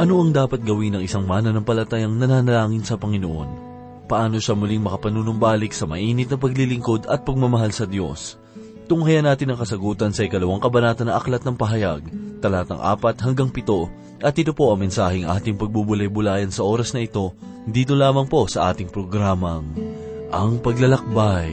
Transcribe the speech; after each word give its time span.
Ano 0.00 0.24
ang 0.24 0.32
dapat 0.32 0.64
gawin 0.64 0.96
ng 0.96 1.04
isang 1.04 1.28
mananampalatayang 1.28 2.16
nananalangin 2.16 2.80
sa 2.80 2.96
Panginoon? 2.96 3.68
Paano 4.08 4.40
siya 4.40 4.56
muling 4.56 4.80
makapanunumbalik 4.80 5.76
sa 5.76 5.84
mainit 5.84 6.32
na 6.32 6.40
paglilingkod 6.40 7.04
at 7.04 7.20
pagmamahal 7.28 7.68
sa 7.68 7.84
Diyos? 7.84 8.40
Tunghayan 8.88 9.28
natin 9.28 9.52
ang 9.52 9.60
kasagutan 9.60 10.16
sa 10.16 10.24
ikalawang 10.24 10.64
kabanata 10.64 11.04
ng 11.04 11.12
Aklat 11.12 11.44
ng 11.44 11.52
Pahayag, 11.52 12.08
talatang 12.40 12.80
apat 12.80 13.20
hanggang 13.20 13.52
pito, 13.52 13.92
at 14.24 14.32
ito 14.40 14.56
po 14.56 14.72
ang 14.72 14.80
mensaheng 14.80 15.28
ating 15.28 15.60
pagbubulay-bulayan 15.60 16.48
sa 16.48 16.64
oras 16.64 16.96
na 16.96 17.04
ito, 17.04 17.36
dito 17.68 17.92
lamang 17.92 18.24
po 18.24 18.48
sa 18.48 18.72
ating 18.72 18.88
programang, 18.88 19.76
Ang 20.32 20.64
Paglalakbay. 20.64 21.52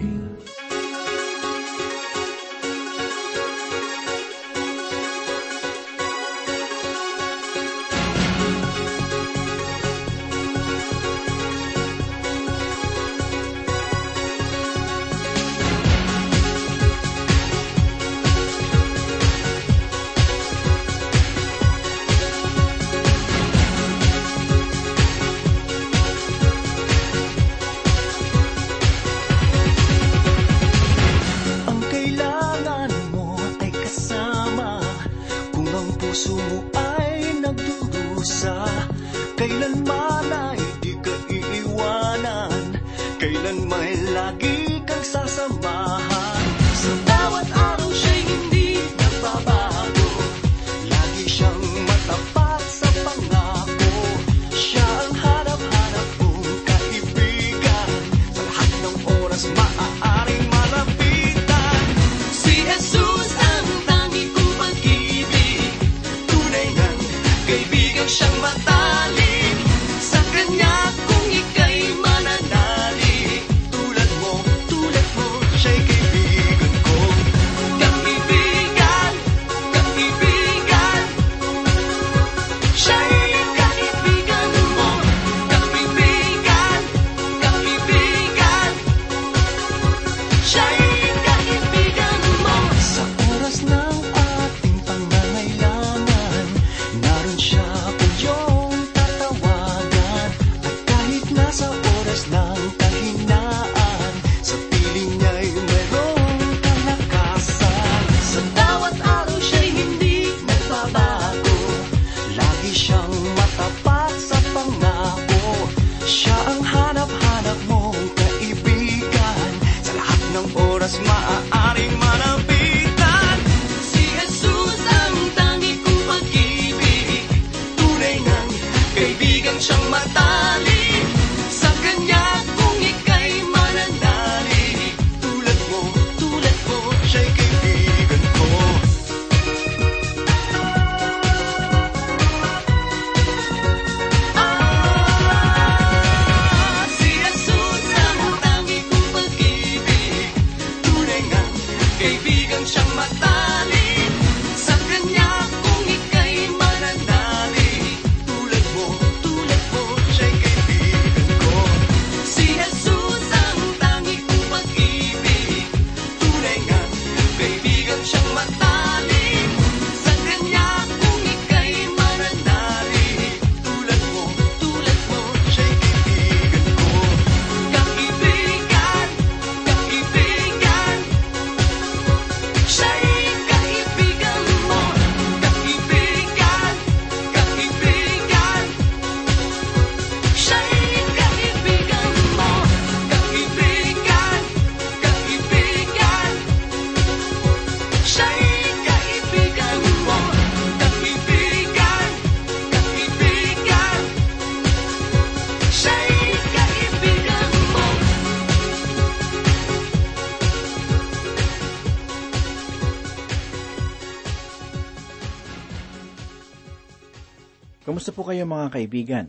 Kamusta 218.08 218.24
po 218.24 218.32
kayo 218.32 218.48
mga 218.48 218.72
kaibigan? 218.72 219.26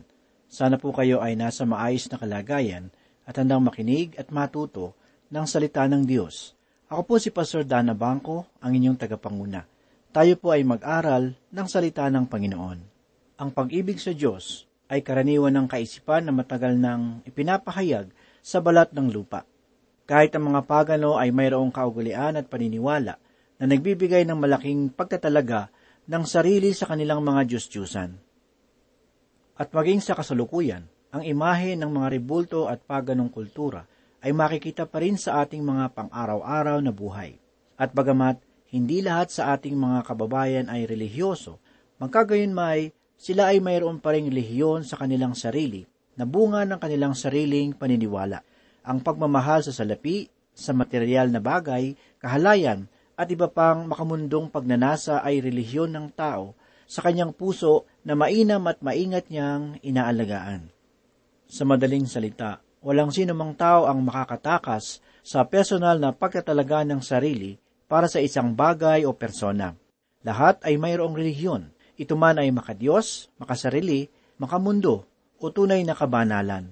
Sana 0.47 0.79
po 0.79 0.95
kayo 0.95 1.19
ay 1.19 1.35
nasa 1.35 1.67
maayos 1.67 2.07
na 2.07 2.15
kalagayan 2.15 2.87
at 3.27 3.35
handang 3.35 3.59
makinig 3.59 4.15
at 4.15 4.31
matuto 4.31 4.95
ng 5.27 5.43
salita 5.43 5.83
ng 5.83 6.07
Diyos. 6.07 6.55
Ako 6.87 7.03
po 7.03 7.19
si 7.19 7.27
Pastor 7.27 7.67
Dana 7.67 7.91
Bangko, 7.91 8.47
ang 8.63 8.71
inyong 8.71 8.95
tagapanguna. 8.95 9.67
Tayo 10.15 10.39
po 10.39 10.55
ay 10.55 10.63
mag-aral 10.63 11.35
ng 11.35 11.67
salita 11.67 12.07
ng 12.07 12.23
Panginoon. 12.31 12.79
Ang 13.43 13.49
pag-ibig 13.51 13.99
sa 13.99 14.15
Diyos 14.15 14.63
ay 14.87 15.03
karaniwan 15.03 15.59
ng 15.59 15.67
kaisipan 15.67 16.23
na 16.23 16.31
matagal 16.31 16.79
nang 16.79 17.19
ipinapahayag 17.27 18.07
sa 18.39 18.63
balat 18.63 18.95
ng 18.95 19.11
lupa. 19.11 19.43
Kahit 20.07 20.31
ang 20.39 20.55
mga 20.55 20.63
pagano 20.63 21.19
ay 21.19 21.35
mayroong 21.35 21.75
kaugalian 21.75 22.39
at 22.39 22.47
paniniwala 22.47 23.19
na 23.59 23.65
nagbibigay 23.67 24.23
ng 24.23 24.39
malaking 24.39 24.87
pagtatalaga 24.95 25.67
ng 26.07 26.23
sarili 26.23 26.71
sa 26.71 26.87
kanilang 26.87 27.19
mga 27.19 27.43
Diyos-Diyusan. 27.43 28.28
At 29.59 29.75
maging 29.75 29.99
sa 29.99 30.15
kasalukuyan, 30.15 30.87
ang 31.11 31.19
imahe 31.19 31.75
ng 31.75 31.91
mga 31.91 32.07
ribulto 32.15 32.71
at 32.71 32.79
paganong 32.79 33.27
kultura 33.27 33.83
ay 34.23 34.31
makikita 34.31 34.87
pa 34.87 35.03
rin 35.03 35.19
sa 35.19 35.43
ating 35.43 35.59
mga 35.59 35.91
pang-araw-araw 35.91 36.79
na 36.79 36.95
buhay. 36.95 37.35
At 37.75 37.91
bagamat 37.91 38.39
hindi 38.71 39.03
lahat 39.03 39.35
sa 39.35 39.51
ating 39.51 39.75
mga 39.75 40.07
kababayan 40.07 40.71
ay 40.71 40.87
relihiyoso, 40.87 41.59
magkagayon 41.99 42.55
may 42.55 42.95
sila 43.19 43.51
ay 43.51 43.59
mayroon 43.59 43.99
pa 43.99 44.15
ring 44.15 44.31
lehiyon 44.31 44.87
sa 44.87 44.95
kanilang 44.95 45.35
sarili 45.35 45.83
na 46.15 46.23
bunga 46.23 46.63
ng 46.63 46.79
kanilang 46.79 47.11
sariling 47.11 47.75
paniniwala. 47.75 48.39
Ang 48.87 49.03
pagmamahal 49.03 49.59
sa 49.59 49.75
salapi, 49.75 50.31
sa 50.55 50.71
material 50.71 51.27
na 51.35 51.43
bagay, 51.43 51.99
kahalayan, 52.23 52.87
at 53.19 53.27
iba 53.27 53.51
pang 53.51 53.83
makamundong 53.91 54.47
pagnanasa 54.47 55.19
ay 55.19 55.43
relihiyon 55.43 55.91
ng 55.91 56.07
tao 56.15 56.55
sa 56.87 57.03
kanyang 57.03 57.35
puso 57.35 57.88
na 58.03 58.15
mainam 58.15 58.63
at 58.69 58.79
maingat 58.79 59.27
niyang 59.27 59.77
inaalagaan. 59.83 60.71
Sa 61.49 61.65
madaling 61.65 62.05
salita, 62.05 62.61
walang 62.79 63.11
sino 63.11 63.33
mang 63.35 63.57
tao 63.57 63.89
ang 63.89 63.99
makakatakas 64.05 65.01
sa 65.25 65.43
personal 65.45 65.99
na 65.99 66.15
pagtatalaga 66.15 66.87
ng 66.87 67.01
sarili 67.03 67.59
para 67.89 68.05
sa 68.05 68.21
isang 68.21 68.53
bagay 68.53 69.03
o 69.03 69.11
persona. 69.17 69.73
Lahat 70.21 70.61
ay 70.63 70.77
mayroong 70.77 71.15
relihiyon. 71.17 71.73
Ito 71.99 72.15
man 72.15 72.39
ay 72.39 72.53
makadiyos, 72.53 73.27
makasarili, 73.41 74.07
makamundo, 74.39 75.03
o 75.39 75.45
tunay 75.51 75.83
na 75.83 75.97
kabanalan. 75.97 76.71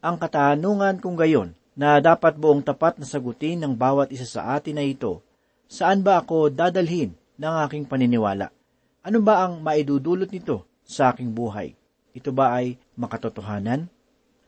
Ang 0.00 0.16
katanungan 0.16 1.02
kung 1.02 1.18
gayon 1.18 1.54
na 1.74 1.98
dapat 1.98 2.38
buong 2.38 2.62
tapat 2.62 2.98
na 3.00 3.06
sagutin 3.06 3.58
ng 3.62 3.74
bawat 3.74 4.12
isa 4.14 4.28
sa 4.28 4.54
atin 4.54 4.78
na 4.78 4.84
ito, 4.86 5.24
saan 5.66 6.04
ba 6.04 6.22
ako 6.22 6.52
dadalhin 6.52 7.14
ng 7.40 7.54
aking 7.66 7.88
paniniwala? 7.88 8.52
Ano 9.00 9.24
ba 9.24 9.48
ang 9.48 9.64
maidudulot 9.64 10.28
nito 10.28 10.68
sa 10.84 11.08
aking 11.08 11.32
buhay? 11.32 11.72
Ito 12.12 12.36
ba 12.36 12.60
ay 12.60 12.76
makatotohanan? 13.00 13.88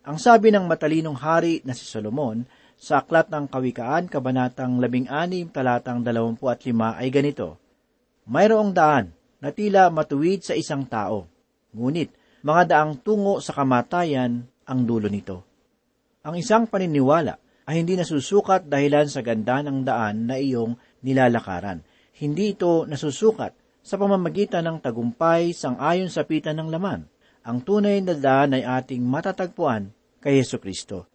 Ang 0.04 0.16
sabi 0.20 0.52
ng 0.52 0.68
matalinong 0.68 1.16
hari 1.16 1.64
na 1.64 1.72
si 1.72 1.88
Solomon 1.88 2.44
sa 2.76 3.00
Aklat 3.00 3.32
ng 3.32 3.48
Kawikaan, 3.48 4.12
Kabanatang 4.12 4.76
16, 4.76 5.56
talatang 5.56 6.04
25 6.04 6.68
ay 7.00 7.08
ganito, 7.08 7.56
Mayroong 8.28 8.76
daan 8.76 9.16
na 9.40 9.56
tila 9.56 9.88
matuwid 9.88 10.44
sa 10.44 10.52
isang 10.52 10.84
tao, 10.84 11.24
ngunit 11.72 12.12
mga 12.44 12.76
daang 12.76 13.00
tungo 13.00 13.40
sa 13.40 13.56
kamatayan 13.56 14.44
ang 14.68 14.80
dulo 14.84 15.08
nito. 15.08 15.48
Ang 16.28 16.36
isang 16.36 16.68
paniniwala 16.68 17.40
ay 17.64 17.80
hindi 17.80 17.96
nasusukat 17.96 18.68
dahilan 18.68 19.08
sa 19.08 19.24
ganda 19.24 19.64
ng 19.64 19.80
daan 19.80 20.28
na 20.28 20.36
iyong 20.36 20.76
nilalakaran. 21.00 21.80
Hindi 22.20 22.52
ito 22.52 22.84
nasusukat 22.84 23.61
sa 23.82 23.98
pamamagitan 23.98 24.62
ng 24.64 24.78
tagumpay 24.78 25.50
sang 25.52 25.76
ayon 25.82 26.08
sa 26.08 26.22
pitan 26.22 26.58
ng 26.58 26.70
laman. 26.70 27.04
Ang 27.42 27.58
tunay 27.66 27.98
na 28.00 28.14
daan 28.14 28.54
ay 28.54 28.62
ating 28.62 29.02
matatagpuan 29.02 29.90
kay 30.22 30.38
Yesu 30.38 30.62
Kristo 30.62 31.10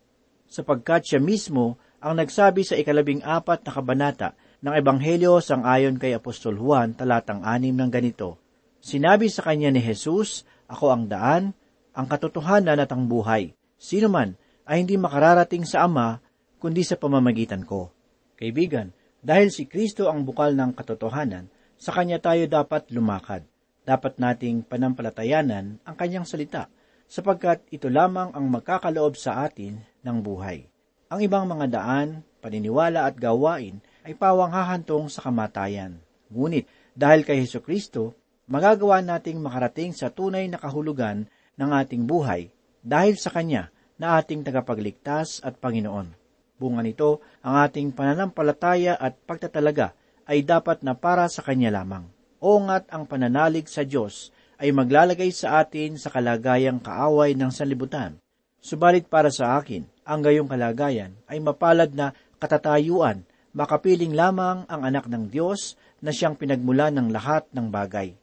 sapagkat 0.47 1.03
siya 1.03 1.19
mismo 1.19 1.75
ang 1.99 2.17
nagsabi 2.17 2.63
sa 2.63 2.79
ikalabing 2.79 3.21
apat 3.21 3.67
na 3.67 3.71
kabanata 3.75 4.29
ng 4.63 4.73
Ebanghelyo 4.73 5.43
sang 5.43 5.67
ayon 5.67 5.99
kay 5.99 6.15
Apostol 6.15 6.57
Juan 6.57 6.95
talatang 6.95 7.43
anim 7.43 7.75
ng 7.75 7.91
ganito, 7.91 8.39
Sinabi 8.81 9.27
sa 9.27 9.43
kanya 9.43 9.73
ni 9.73 9.83
Jesus, 9.83 10.47
Ako 10.71 10.93
ang 10.93 11.03
daan, 11.11 11.51
ang 11.91 12.07
katotohanan 12.07 12.79
at 12.79 12.89
ang 12.93 13.09
buhay. 13.09 13.51
Sino 13.75 14.07
man 14.07 14.37
ay 14.63 14.85
hindi 14.85 14.95
makararating 14.95 15.65
sa 15.65 15.85
Ama, 15.85 16.21
kundi 16.61 16.85
sa 16.85 16.95
pamamagitan 16.95 17.65
ko. 17.65 17.91
Kaibigan, 18.37 18.93
dahil 19.19 19.49
si 19.49 19.65
Kristo 19.65 20.07
ang 20.07 20.23
bukal 20.23 20.53
ng 20.53 20.77
katotohanan, 20.77 21.49
sa 21.77 21.93
Kanya 21.93 22.17
tayo 22.17 22.49
dapat 22.49 22.89
lumakad. 22.89 23.45
Dapat 23.87 24.19
nating 24.19 24.65
panampalatayanan 24.67 25.79
ang 25.85 25.95
Kanyang 25.95 26.27
salita, 26.27 26.67
sapagkat 27.07 27.63
ito 27.71 27.87
lamang 27.87 28.35
ang 28.35 28.45
magkakaloob 28.51 29.15
sa 29.15 29.47
atin 29.47 29.79
ng 30.03 30.17
buhay. 30.19 30.67
Ang 31.07 31.23
ibang 31.23 31.47
mga 31.47 31.71
daan, 31.71 32.25
paniniwala 32.43 33.07
at 33.07 33.15
gawain 33.15 33.79
ay 34.03 34.11
pawang 34.11 34.51
hahantong 34.51 35.07
sa 35.07 35.23
kamatayan. 35.23 36.03
Ngunit 36.27 36.67
dahil 36.91 37.23
kay 37.23 37.39
Heso 37.39 37.63
Kristo, 37.63 38.17
magagawa 38.51 38.99
nating 38.99 39.39
makarating 39.39 39.95
sa 39.95 40.11
tunay 40.11 40.51
na 40.51 40.59
kahulugan 40.59 41.31
ng 41.55 41.69
ating 41.71 42.03
buhay 42.03 42.51
dahil 42.83 43.15
sa 43.15 43.31
Kanya 43.31 43.71
na 43.95 44.19
ating 44.19 44.43
tagapagligtas 44.43 45.39
at 45.47 45.57
Panginoon. 45.63 46.11
Bunga 46.57 46.81
nito, 46.81 47.21
ang 47.45 47.61
ating 47.63 47.93
pananampalataya 47.93 48.97
at 48.97 49.13
pagtatalaga 49.23 49.93
ay 50.27 50.43
dapat 50.43 50.83
na 50.83 50.93
para 50.93 51.25
sa 51.31 51.41
Kanya 51.41 51.71
lamang. 51.71 52.05
O 52.37 52.59
nga't 52.61 52.91
ang 52.93 53.07
pananalig 53.07 53.65
sa 53.71 53.81
Diyos 53.81 54.29
ay 54.61 54.75
maglalagay 54.75 55.31
sa 55.33 55.63
atin 55.63 55.97
sa 55.97 56.11
kalagayang 56.13 56.83
kaaway 56.83 57.33
ng 57.33 57.49
sanlibutan. 57.49 58.19
Subalit 58.61 59.07
para 59.07 59.31
sa 59.31 59.57
akin, 59.57 59.87
ang 60.03 60.19
gayong 60.21 60.49
kalagayan 60.51 61.15
ay 61.25 61.39
mapalad 61.39 61.93
na 61.95 62.11
katatayuan, 62.37 63.23
makapiling 63.55 64.13
lamang 64.13 64.67
ang 64.67 64.81
anak 64.83 65.07
ng 65.07 65.31
Diyos 65.31 65.79
na 66.03 66.13
siyang 66.13 66.37
pinagmula 66.37 66.93
ng 66.93 67.09
lahat 67.09 67.47
ng 67.53 67.73
bagay. 67.73 68.13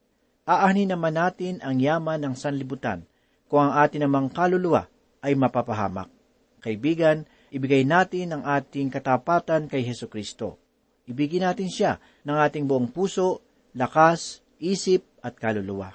Aanin 0.44 0.92
naman 0.92 1.16
natin 1.16 1.58
ang 1.64 1.80
yaman 1.80 2.20
ng 2.20 2.34
sanlibutan 2.36 3.08
kung 3.48 3.70
ang 3.70 3.80
atin 3.80 4.04
namang 4.04 4.28
kaluluwa 4.28 4.86
ay 5.24 5.32
mapapahamak. 5.32 6.12
Kaibigan, 6.60 7.24
ibigay 7.48 7.84
natin 7.88 8.36
ang 8.36 8.42
ating 8.44 8.92
katapatan 8.92 9.68
kay 9.68 9.84
Heso 9.84 10.08
Kristo. 10.08 10.63
Ibigin 11.04 11.44
natin 11.44 11.68
siya 11.68 12.00
ng 12.24 12.36
ating 12.36 12.64
buong 12.64 12.88
puso, 12.88 13.44
lakas, 13.76 14.40
isip 14.56 15.04
at 15.20 15.36
kaluluwa. 15.36 15.92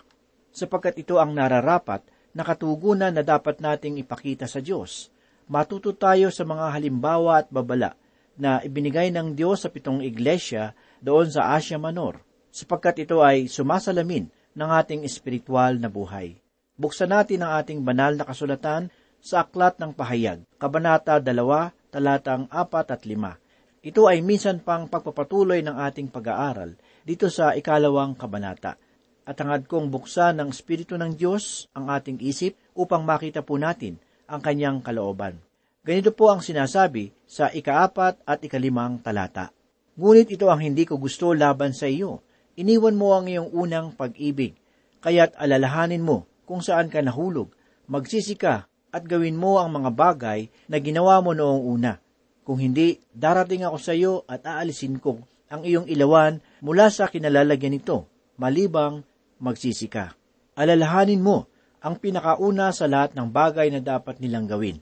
Sapagkat 0.53 1.01
ito 1.01 1.17
ang 1.17 1.33
nararapat 1.33 2.05
na 2.33 2.45
katugunan 2.45 3.09
na 3.09 3.25
dapat 3.25 3.57
nating 3.57 3.97
ipakita 4.05 4.45
sa 4.45 4.61
Diyos. 4.61 5.09
Matuto 5.49 5.97
tayo 5.97 6.29
sa 6.29 6.45
mga 6.45 6.77
halimbawa 6.77 7.41
at 7.41 7.49
babala 7.49 7.97
na 8.37 8.61
ibinigay 8.61 9.09
ng 9.09 9.33
Diyos 9.33 9.65
sa 9.65 9.73
pitong 9.73 10.05
iglesia 10.05 10.77
doon 11.01 11.27
sa 11.27 11.57
Asia 11.57 11.81
Minor, 11.81 12.21
sapagkat 12.53 13.03
ito 13.03 13.25
ay 13.25 13.49
sumasalamin 13.49 14.29
ng 14.53 14.69
ating 14.69 15.01
espiritual 15.03 15.81
na 15.81 15.89
buhay. 15.89 16.37
Buksan 16.79 17.11
natin 17.11 17.43
ang 17.43 17.59
ating 17.59 17.83
banal 17.83 18.15
na 18.15 18.23
kasulatan 18.23 18.87
sa 19.19 19.43
Aklat 19.43 19.75
ng 19.81 19.91
Pahayag, 19.91 20.47
Kabanata 20.55 21.19
2, 21.19 21.91
talatang 21.91 22.47
4 22.47 22.93
at 22.93 23.01
5. 23.03 23.48
Ito 23.79 24.11
ay 24.11 24.19
minsan 24.19 24.59
pang 24.59 24.91
pagpapatuloy 24.91 25.63
ng 25.63 25.79
ating 25.79 26.11
pag-aaral 26.11 26.75
dito 27.07 27.31
sa 27.31 27.55
ikalawang 27.55 28.11
kabanata. 28.19 28.75
At 29.23 29.39
hangad 29.39 29.71
kong 29.71 29.87
buksan 29.87 30.41
ng 30.41 30.51
Espiritu 30.51 30.99
ng 30.99 31.15
Diyos 31.15 31.71
ang 31.71 31.87
ating 31.87 32.19
isip 32.19 32.59
upang 32.75 33.07
makita 33.07 33.39
po 33.39 33.55
natin 33.55 33.95
ang 34.27 34.43
kanyang 34.43 34.83
kalooban. 34.83 35.39
Ganito 35.79 36.11
po 36.11 36.27
ang 36.27 36.43
sinasabi 36.43 37.15
sa 37.23 37.47
ikaapat 37.47 38.19
at 38.27 38.43
ikalimang 38.43 38.99
talata. 38.99 39.55
Ngunit 39.95 40.27
ito 40.27 40.51
ang 40.51 40.59
hindi 40.59 40.83
ko 40.83 40.99
gusto 40.99 41.31
laban 41.31 41.71
sa 41.71 41.87
iyo. 41.87 42.19
Iniwan 42.59 42.99
mo 42.99 43.15
ang 43.15 43.31
iyong 43.31 43.55
unang 43.55 43.95
pag-ibig, 43.95 44.59
kaya't 44.99 45.39
alalahanin 45.39 46.03
mo 46.03 46.27
kung 46.43 46.59
saan 46.59 46.91
ka 46.91 46.99
nahulog, 46.99 47.55
magsisi 47.87 48.35
ka 48.35 48.67
at 48.91 49.03
gawin 49.07 49.39
mo 49.39 49.61
ang 49.61 49.71
mga 49.71 49.95
bagay 49.95 50.39
na 50.67 50.77
ginawa 50.83 51.23
mo 51.23 51.31
noong 51.31 51.63
una. 51.63 52.01
Kung 52.49 52.57
hindi, 52.57 52.97
darating 53.13 53.61
ako 53.61 53.77
sa 53.77 53.93
iyo 53.93 54.25
at 54.25 54.41
aalisin 54.41 54.97
ko 54.97 55.21
ang 55.53 55.61
iyong 55.61 55.85
ilawan 55.85 56.41
mula 56.65 56.89
sa 56.89 57.05
kinalalagyan 57.05 57.77
nito, 57.77 58.09
malibang 58.41 59.05
magsisi 59.37 59.85
ka. 59.85 60.17
Alalahanin 60.57 61.21
mo 61.21 61.45
ang 61.77 62.01
pinakauna 62.01 62.73
sa 62.73 62.89
lahat 62.89 63.13
ng 63.13 63.29
bagay 63.29 63.69
na 63.69 63.77
dapat 63.85 64.17
nilang 64.17 64.49
gawin. 64.49 64.81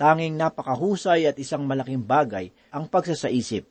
Tanging 0.00 0.32
napakahusay 0.40 1.28
at 1.28 1.36
isang 1.36 1.68
malaking 1.68 2.00
bagay 2.00 2.48
ang 2.72 2.88
pagsasaisip. 2.88 3.68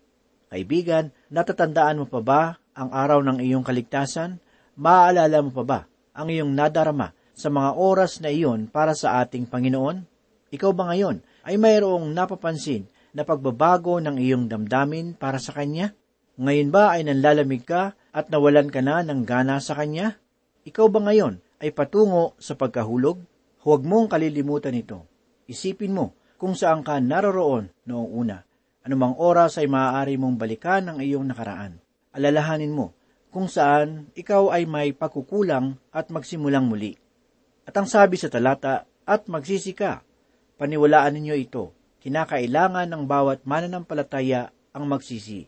Kaibigan, 0.53 1.10
natatandaan 1.34 2.05
mo 2.05 2.05
pa 2.05 2.22
ba 2.22 2.41
ang 2.77 2.93
araw 2.93 3.25
ng 3.25 3.41
iyong 3.41 3.65
kaligtasan? 3.65 4.38
Maaalala 4.77 5.41
mo 5.41 5.50
pa 5.50 5.63
ba 5.65 5.79
ang 6.13 6.29
iyong 6.29 6.53
nadarama 6.53 7.17
sa 7.34 7.50
mga 7.50 7.81
oras 7.81 8.22
na 8.22 8.29
iyon 8.29 8.69
para 8.69 8.93
sa 8.93 9.25
ating 9.25 9.50
Panginoon? 9.50 10.05
Ikaw 10.53 10.69
ba 10.69 10.93
ngayon 10.93 11.17
ay 11.50 11.57
mayroong 11.57 12.13
napapansin 12.13 12.92
na 13.13 13.24
pagbabago 13.24 14.01
ng 14.01 14.17
iyong 14.17 14.46
damdamin 14.50 15.13
para 15.13 15.38
sa 15.38 15.53
Kanya? 15.53 15.93
Ngayon 16.41 16.70
ba 16.74 16.98
ay 16.98 17.05
nanlalamig 17.05 17.63
ka 17.63 17.93
at 18.10 18.27
nawalan 18.34 18.74
ka 18.74 18.82
na 18.82 19.05
ng 19.05 19.24
gana 19.24 19.62
sa 19.62 19.77
Kanya? 19.77 20.17
Ikaw 20.65 20.86
ba 20.89 21.00
ngayon 21.05 21.38
ay 21.62 21.70
patungo 21.72 22.34
sa 22.41 22.58
pagkahulog? 22.58 23.22
Huwag 23.63 23.82
mong 23.86 24.12
kalilimutan 24.12 24.75
ito. 24.75 25.05
Isipin 25.48 25.96
mo 25.96 26.17
kung 26.36 26.58
saan 26.58 26.82
ka 26.82 27.00
naroroon 27.00 27.72
noong 27.88 28.10
una. 28.12 28.43
Anumang 28.84 29.15
oras 29.15 29.55
ay 29.62 29.72
maaari 29.72 30.20
mong 30.20 30.36
balikan 30.36 30.91
ang 30.91 31.00
iyong 31.00 31.32
nakaraan. 31.32 31.79
Alalahanin 32.12 32.75
mo 32.75 32.91
kung 33.32 33.48
saan 33.48 34.12
ikaw 34.13 34.51
ay 34.51 34.67
may 34.67 34.91
pagkukulang 34.91 35.79
at 35.89 36.12
magsimulang 36.12 36.67
muli. 36.67 36.93
At 37.63 37.74
ang 37.79 37.88
sabi 37.88 38.20
sa 38.20 38.27
talata, 38.27 38.86
at 39.03 39.27
magsisi 39.27 39.75
ka. 39.75 40.03
Paniwalaan 40.55 41.20
ninyo 41.20 41.36
ito. 41.36 41.75
Kinakailangan 42.03 42.91
ng 42.91 43.07
bawat 43.07 43.48
mananampalataya 43.48 44.51
ang 44.75 44.91
magsisi. 44.91 45.48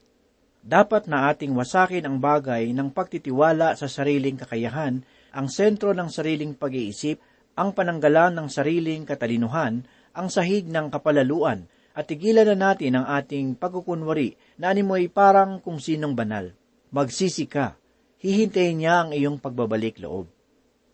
Dapat 0.63 1.12
na 1.12 1.27
ating 1.27 1.51
wasakin 1.51 2.07
ang 2.07 2.24
bagay 2.24 2.71
ng 2.71 2.95
pagtitiwala 2.95 3.75
sa 3.75 3.91
sariling 3.91 4.39
kakayahan, 4.39 5.03
ang 5.35 5.51
sentro 5.51 5.91
ng 5.91 6.07
sariling 6.07 6.55
pag-iisip, 6.55 7.19
ang 7.59 7.75
pananggalan 7.75 8.39
ng 8.39 8.47
sariling 8.47 9.03
katalinuhan, 9.03 9.83
ang 10.15 10.31
sahig 10.31 10.63
ng 10.71 10.88
kapalaluan, 10.95 11.67
at 11.91 12.07
tigilan 12.07 12.47
na 12.55 12.71
natin 12.71 13.03
ang 13.03 13.07
ating 13.19 13.59
pagkukunwari 13.59 14.39
na 14.55 14.71
animoy 14.71 15.12
parang 15.12 15.59
kung 15.59 15.75
sinong 15.75 16.15
banal. 16.15 16.55
Magsisi 16.95 17.51
ka. 17.51 17.75
Hihintayin 18.24 18.79
niya 18.79 19.03
ang 19.03 19.12
iyong 19.12 19.43
pagbabalik 19.43 20.00
loob. 20.00 20.31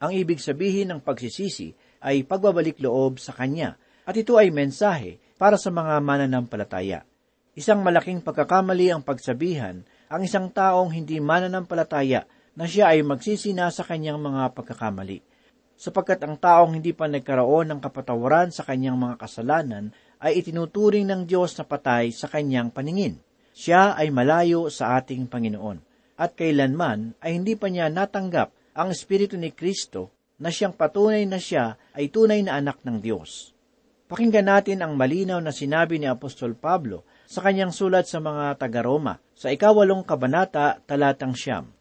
Ang 0.01 0.12
ibig 0.18 0.41
sabihin 0.41 0.89
ng 0.89 1.06
pagsisisi 1.06 1.77
ay 2.01 2.25
pagbabalik 2.25 2.82
loob 2.82 3.22
sa 3.22 3.30
Kanya, 3.30 3.77
at 4.10 4.18
ito 4.18 4.34
ay 4.41 4.50
mensahe 4.50 5.22
para 5.41 5.57
sa 5.57 5.74
mga 5.74 5.98
mananampalataya. 6.05 7.01
Isang 7.57 7.81
malaking 7.81 8.21
pagkakamali 8.21 8.93
ang 8.93 9.01
pagsabihan, 9.01 9.81
ang 10.05 10.21
isang 10.21 10.53
taong 10.53 10.93
hindi 10.93 11.17
mananampalataya 11.17 12.29
na 12.53 12.69
siya 12.69 12.93
ay 12.93 13.01
magsisina 13.01 13.74
sa 13.74 13.81
kanyang 13.81 14.21
mga 14.21 14.53
pagkakamali. 14.53 15.25
Sapagkat 15.81 16.21
ang 16.21 16.38
taong 16.38 16.77
hindi 16.77 16.93
pa 16.93 17.10
nagkaroon 17.10 17.74
ng 17.74 17.79
kapatawaran 17.81 18.53
sa 18.53 18.62
kanyang 18.62 19.01
mga 19.01 19.17
kasalanan 19.17 19.89
ay 20.21 20.45
itinuturing 20.45 21.10
ng 21.10 21.25
Diyos 21.25 21.57
na 21.57 21.65
patay 21.65 22.13
sa 22.13 22.29
kanyang 22.29 22.69
paningin. 22.69 23.17
Siya 23.57 23.98
ay 23.98 24.13
malayo 24.13 24.69
sa 24.69 25.01
ating 25.01 25.25
Panginoon 25.25 25.81
at 26.21 26.38
kailanman 26.38 27.17
ay 27.17 27.41
hindi 27.41 27.57
pa 27.57 27.65
niya 27.65 27.89
natanggap 27.89 28.77
ang 28.77 28.93
Espiritu 28.93 29.41
ni 29.41 29.50
Kristo 29.50 30.13
na 30.38 30.53
siyang 30.53 30.77
patunay 30.77 31.25
na 31.25 31.41
siya 31.41 31.81
ay 31.98 32.13
tunay 32.13 32.45
na 32.45 32.62
anak 32.62 32.86
ng 32.86 33.01
Diyos. 33.01 33.57
Pakinggan 34.12 34.51
natin 34.51 34.84
ang 34.84 35.00
malinaw 35.00 35.39
na 35.39 35.56
sinabi 35.56 35.96
ni 35.96 36.03
Apostol 36.03 36.51
Pablo 36.51 37.08
sa 37.24 37.39
kanyang 37.39 37.72
sulat 37.72 38.12
sa 38.12 38.20
mga 38.20 38.60
taga-Roma 38.60 39.24
sa 39.32 39.56
ikawalong 39.56 40.03
kabanata 40.03 40.84
talatang 40.84 41.32
siyam. 41.32 41.72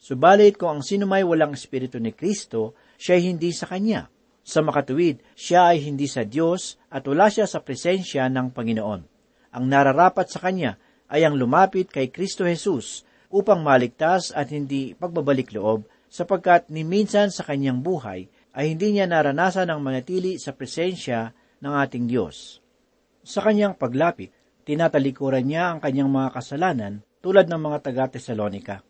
Subalit 0.00 0.56
kung 0.56 0.80
ang 0.80 0.80
sino 0.80 1.04
may 1.04 1.20
walang 1.20 1.52
Espiritu 1.52 2.00
ni 2.00 2.16
Kristo, 2.16 2.72
siya 2.96 3.20
ay 3.20 3.28
hindi 3.28 3.52
sa 3.52 3.68
Kanya. 3.68 4.08
Sa 4.40 4.64
makatuwid, 4.64 5.20
siya 5.36 5.76
ay 5.76 5.84
hindi 5.84 6.08
sa 6.08 6.24
Diyos 6.24 6.80
at 6.88 7.04
wala 7.04 7.28
siya 7.28 7.44
sa 7.44 7.60
presensya 7.60 8.32
ng 8.32 8.56
Panginoon. 8.56 9.00
Ang 9.52 9.64
nararapat 9.68 10.32
sa 10.32 10.40
Kanya 10.40 10.80
ay 11.12 11.28
ang 11.28 11.36
lumapit 11.36 11.92
kay 11.92 12.08
Kristo 12.08 12.48
Jesus 12.48 13.04
upang 13.28 13.60
maligtas 13.60 14.32
at 14.32 14.48
hindi 14.48 14.96
pagbabalik 14.96 15.52
loob 15.52 15.84
sapagkat 16.08 16.72
ni 16.72 16.80
minsan 16.80 17.28
sa 17.28 17.44
kanyang 17.44 17.84
buhay 17.84 18.24
ay 18.56 18.72
hindi 18.72 18.96
niya 18.96 19.04
naranasan 19.04 19.68
ang 19.68 19.84
manatili 19.84 20.40
sa 20.40 20.56
presensya 20.56 21.34
ng 21.64 21.72
ating 21.72 22.04
Diyos. 22.04 22.60
Sa 23.24 23.40
kanyang 23.40 23.80
paglapit, 23.80 24.36
tinatalikuran 24.68 25.48
niya 25.48 25.72
ang 25.72 25.80
kanyang 25.80 26.12
mga 26.12 26.36
kasalanan 26.36 27.00
tulad 27.24 27.48
ng 27.48 27.56
mga 27.56 27.78
taga-Tesalonika. 27.88 28.84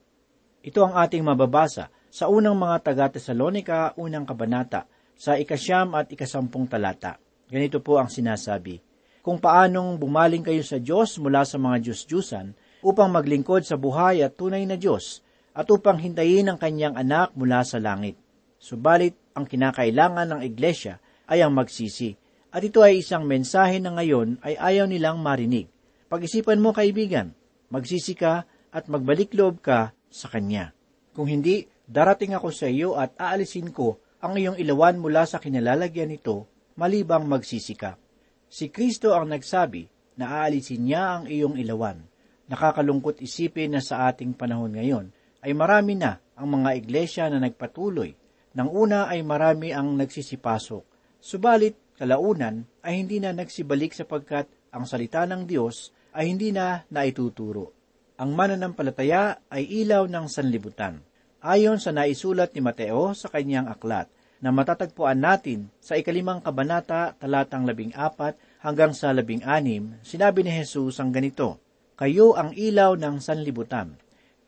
Ito 0.59 0.83
ang 0.83 0.99
ating 0.99 1.23
mababasa 1.23 1.95
sa 2.11 2.27
unang 2.27 2.59
mga 2.59 2.83
taga-Tesalonika, 2.83 3.95
unang 3.95 4.27
kabanata, 4.27 4.91
sa 5.15 5.39
ikasyam 5.39 5.95
at 5.95 6.11
ikasampung 6.11 6.67
talata. 6.67 7.23
Ganito 7.47 7.79
po 7.79 8.03
ang 8.03 8.11
sinasabi, 8.11 8.83
Kung 9.23 9.39
paanong 9.39 9.95
bumaling 9.95 10.43
kayo 10.43 10.67
sa 10.67 10.83
Diyos 10.83 11.17
mula 11.23 11.47
sa 11.47 11.57
mga 11.63 11.79
Diyos-Diyusan 11.87 12.53
upang 12.83 13.15
maglingkod 13.15 13.63
sa 13.63 13.79
buhay 13.79 14.21
at 14.21 14.35
tunay 14.35 14.67
na 14.67 14.75
Diyos 14.75 15.23
at 15.55 15.71
upang 15.71 16.03
hintayin 16.03 16.51
ang 16.51 16.59
kanyang 16.59 16.99
anak 16.99 17.31
mula 17.39 17.63
sa 17.63 17.79
langit. 17.79 18.19
Subalit, 18.59 19.15
ang 19.39 19.47
kinakailangan 19.47 20.35
ng 20.35 20.41
iglesia 20.43 20.99
ay 21.31 21.41
ang 21.41 21.55
magsisi. 21.55 22.15
At 22.55 22.63
ito 22.63 22.87
ay 22.87 23.03
isang 23.03 23.27
mensahe 23.27 23.83
na 23.83 23.91
ngayon 23.99 24.39
ay 24.39 24.55
ayaw 24.55 24.87
nilang 24.87 25.19
marinig. 25.19 25.67
Pag-isipan 26.07 26.63
mo, 26.63 26.71
kaibigan, 26.71 27.35
magsisi 27.67 28.15
ka 28.15 28.47
at 28.71 28.87
magbalik 28.87 29.35
loob 29.35 29.59
ka 29.59 29.91
sa 30.07 30.31
Kanya. 30.31 30.71
Kung 31.11 31.27
hindi, 31.27 31.67
darating 31.83 32.31
ako 32.39 32.55
sa 32.55 32.71
iyo 32.71 32.95
at 32.95 33.19
aalisin 33.19 33.75
ko 33.75 33.99
ang 34.23 34.39
iyong 34.39 34.55
ilawan 34.55 35.03
mula 35.03 35.27
sa 35.27 35.43
kinalalagyan 35.43 36.15
nito, 36.15 36.47
malibang 36.79 37.27
magsisi 37.27 37.75
ka. 37.75 37.99
Si 38.47 38.71
Kristo 38.71 39.19
ang 39.19 39.35
nagsabi 39.35 39.91
na 40.15 40.47
aalisin 40.47 40.87
niya 40.87 41.19
ang 41.19 41.25
iyong 41.27 41.59
ilawan. 41.59 42.07
Nakakalungkot 42.47 43.19
isipin 43.19 43.75
na 43.75 43.83
sa 43.83 44.07
ating 44.07 44.31
panahon 44.31 44.79
ngayon 44.79 45.11
ay 45.43 45.51
marami 45.59 45.99
na 45.99 46.23
ang 46.39 46.47
mga 46.55 46.71
iglesia 46.79 47.27
na 47.27 47.43
nagpatuloy. 47.43 48.15
Nang 48.55 48.71
una 48.71 49.11
ay 49.11 49.27
marami 49.27 49.75
ang 49.75 49.99
nagsisipasok. 49.99 50.87
Subalit, 51.19 51.84
kalaunan 51.97 52.67
ay 52.83 53.03
hindi 53.03 53.19
na 53.23 53.35
nagsibalik 53.35 53.95
sapagkat 53.95 54.51
ang 54.75 54.85
salita 54.87 55.23
ng 55.25 55.47
Diyos 55.47 55.95
ay 56.15 56.31
hindi 56.31 56.51
na 56.51 56.83
naituturo. 56.91 57.71
Ang 58.19 58.39
mananampalataya 58.39 59.43
ay 59.51 59.67
ilaw 59.83 60.07
ng 60.07 60.27
sanlibutan. 60.31 61.03
Ayon 61.43 61.83
sa 61.83 61.91
naisulat 61.91 62.55
ni 62.55 62.63
Mateo 62.63 63.13
sa 63.13 63.27
kanyang 63.29 63.67
aklat, 63.67 64.07
na 64.45 64.53
matatagpuan 64.53 65.25
natin 65.25 65.73
sa 65.81 65.97
ikalimang 65.97 66.45
kabanata 66.45 67.17
talatang 67.17 67.65
labing 67.65 67.97
apat 67.97 68.37
hanggang 68.61 68.93
sa 68.93 69.09
labing 69.17 69.41
anim, 69.41 69.97
sinabi 70.05 70.45
ni 70.45 70.53
Jesus 70.53 71.01
ang 71.01 71.17
ganito, 71.17 71.57
Kayo 71.97 72.37
ang 72.37 72.53
ilaw 72.53 72.93
ng 72.93 73.25
sanlibutan. 73.25 73.97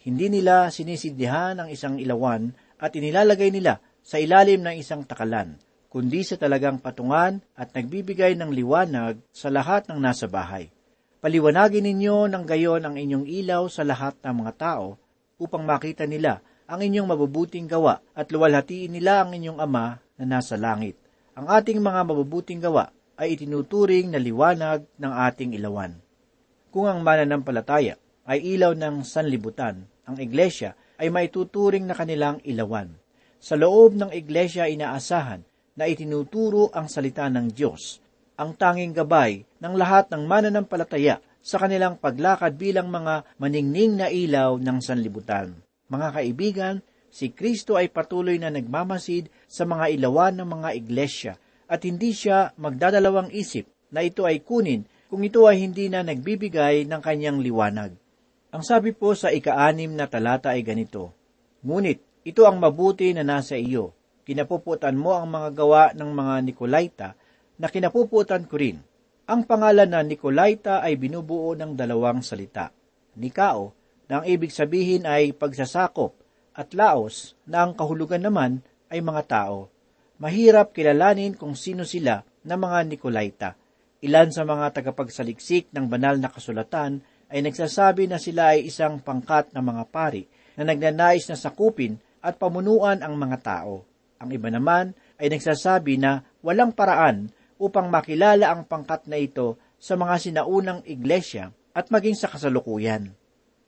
Hindi 0.05 0.29
nila 0.29 0.69
sinisiddihan 0.69 1.57
ang 1.57 1.73
isang 1.73 1.97
ilawan 1.97 2.53
at 2.77 2.93
inilalagay 2.93 3.49
nila 3.49 3.81
sa 4.05 4.21
ilalim 4.21 4.61
ng 4.61 4.77
isang 4.77 5.03
takalan, 5.09 5.57
kundi 5.97 6.21
sa 6.29 6.37
talagang 6.37 6.77
patungan 6.77 7.41
at 7.57 7.73
nagbibigay 7.73 8.37
ng 8.37 8.53
liwanag 8.53 9.17
sa 9.33 9.49
lahat 9.49 9.89
ng 9.89 9.97
nasa 9.97 10.29
bahay. 10.29 10.69
Paliwanagin 11.25 11.89
ninyo 11.89 12.29
ng 12.29 12.45
gayon 12.45 12.85
ang 12.85 13.01
inyong 13.01 13.25
ilaw 13.25 13.65
sa 13.73 13.81
lahat 13.81 14.13
ng 14.21 14.45
mga 14.45 14.53
tao 14.61 15.01
upang 15.41 15.65
makita 15.65 16.05
nila 16.05 16.45
ang 16.69 16.85
inyong 16.85 17.09
mabubuting 17.09 17.65
gawa 17.65 18.05
at 18.13 18.29
luwalhatiin 18.29 18.93
nila 18.93 19.25
ang 19.25 19.33
inyong 19.41 19.57
Ama 19.57 19.97
na 20.21 20.25
nasa 20.37 20.61
langit. 20.61 21.01
Ang 21.33 21.49
ating 21.49 21.81
mga 21.81 22.13
mabubuting 22.13 22.61
gawa 22.61 22.93
ay 23.17 23.33
itinuturing 23.33 24.13
na 24.13 24.21
liwanag 24.21 24.85
ng 25.01 25.13
ating 25.33 25.57
ilawan. 25.57 25.97
Kung 26.77 26.93
ang 26.93 27.01
mananampalataya 27.01 27.97
ay 28.29 28.45
ilaw 28.45 28.77
ng 28.77 29.01
sanlibutan, 29.01 29.89
ang 30.05 30.21
iglesia 30.21 30.77
ay 31.01 31.09
maituturing 31.09 31.89
na 31.89 31.97
kanilang 31.97 32.37
ilawan. 32.45 32.93
Sa 33.41 33.57
loob 33.57 33.97
ng 33.97 34.13
iglesia 34.13 34.69
inaasahan 34.69 35.56
na 35.77 35.85
itinuturo 35.87 36.73
ang 36.73 36.89
salita 36.89 37.29
ng 37.29 37.53
Diyos, 37.53 38.01
ang 38.35 38.57
tanging 38.57 38.97
gabay 38.97 39.45
ng 39.61 39.75
lahat 39.77 40.09
ng 40.11 40.25
mananampalataya 40.25 41.21
sa 41.45 41.63
kanilang 41.63 42.01
paglakad 42.01 42.59
bilang 42.59 42.91
mga 42.91 43.23
maningning 43.39 43.95
na 43.95 44.11
ilaw 44.11 44.59
ng 44.59 44.79
sanlibutan. 44.83 45.55
Mga 45.87 46.09
kaibigan, 46.11 46.75
si 47.07 47.31
Kristo 47.31 47.79
ay 47.79 47.87
patuloy 47.87 48.35
na 48.43 48.51
nagmamasid 48.51 49.31
sa 49.47 49.63
mga 49.63 49.95
ilawan 49.95 50.35
ng 50.43 50.49
mga 50.49 50.69
iglesia 50.75 51.33
at 51.71 51.87
hindi 51.87 52.11
siya 52.11 52.51
magdadalawang 52.59 53.31
isip 53.31 53.71
na 53.95 54.03
ito 54.03 54.27
ay 54.27 54.43
kunin 54.43 54.83
kung 55.07 55.23
ito 55.23 55.47
ay 55.47 55.63
hindi 55.63 55.87
na 55.87 56.03
nagbibigay 56.03 56.83
ng 56.91 57.01
kanyang 57.01 57.39
liwanag. 57.39 57.95
Ang 58.51 58.63
sabi 58.67 58.91
po 58.91 59.15
sa 59.15 59.31
ikaanim 59.31 59.95
na 59.95 60.11
talata 60.11 60.51
ay 60.51 60.67
ganito, 60.67 61.15
Ngunit 61.63 62.27
ito 62.27 62.43
ang 62.43 62.59
mabuti 62.59 63.15
na 63.15 63.23
nasa 63.23 63.55
iyo, 63.55 63.96
kinapuputan 64.27 64.99
mo 64.99 65.15
ang 65.15 65.31
mga 65.31 65.49
gawa 65.55 65.85
ng 65.95 66.11
mga 66.11 66.35
Nikolaita 66.51 67.09
na 67.63 67.71
kinapuputan 67.71 68.43
ko 68.51 68.59
rin. 68.59 68.83
Ang 69.31 69.47
pangalan 69.47 69.87
na 69.87 70.03
Nikolaita 70.03 70.83
ay 70.83 70.99
binubuo 70.99 71.55
ng 71.55 71.79
dalawang 71.79 72.27
salita. 72.27 72.75
Nikao, 73.15 73.71
na 74.11 74.21
ang 74.21 74.25
ibig 74.27 74.51
sabihin 74.51 75.07
ay 75.07 75.31
pagsasakop, 75.31 76.19
at 76.57 76.75
Laos, 76.75 77.39
na 77.47 77.63
ang 77.63 77.79
kahulugan 77.79 78.23
naman 78.23 78.67
ay 78.91 78.99
mga 78.99 79.23
tao. 79.31 79.71
Mahirap 80.19 80.75
kilalanin 80.75 81.37
kung 81.37 81.55
sino 81.55 81.87
sila 81.87 82.25
na 82.43 82.55
mga 82.59 82.79
Nikolaita. 82.87 83.51
Ilan 84.03 84.31
sa 84.35 84.43
mga 84.43 84.75
tagapagsaliksik 84.75 85.71
ng 85.71 85.87
banal 85.87 86.19
na 86.19 86.33
kasulatan 86.33 87.03
ay 87.31 87.43
nagsasabi 87.43 88.07
na 88.07 88.19
sila 88.19 88.55
ay 88.55 88.71
isang 88.71 89.03
pangkat 89.03 89.51
na 89.53 89.61
mga 89.61 89.85
pari 89.91 90.25
na 90.55 90.73
nagnanais 90.73 91.27
na 91.29 91.37
sakupin 91.37 91.99
at 92.23 92.39
pamunuan 92.41 93.03
ang 93.03 93.15
mga 93.19 93.39
tao. 93.43 93.96
Ang 94.17 94.33
iba 94.33 94.49
naman 94.49 94.97
ay 95.21 95.29
nagsasabi 95.29 96.01
na 96.01 96.25
walang 96.41 96.73
paraan 96.73 97.29
upang 97.61 97.89
makilala 97.93 98.53
ang 98.53 98.65
pangkat 98.65 99.05
na 99.09 99.21
ito 99.21 99.61
sa 99.77 99.97
mga 99.97 100.17
sinaunang 100.17 100.81
iglesia 100.89 101.53
at 101.77 101.93
maging 101.93 102.17
sa 102.17 102.33
kasalukuyan. 102.33 103.13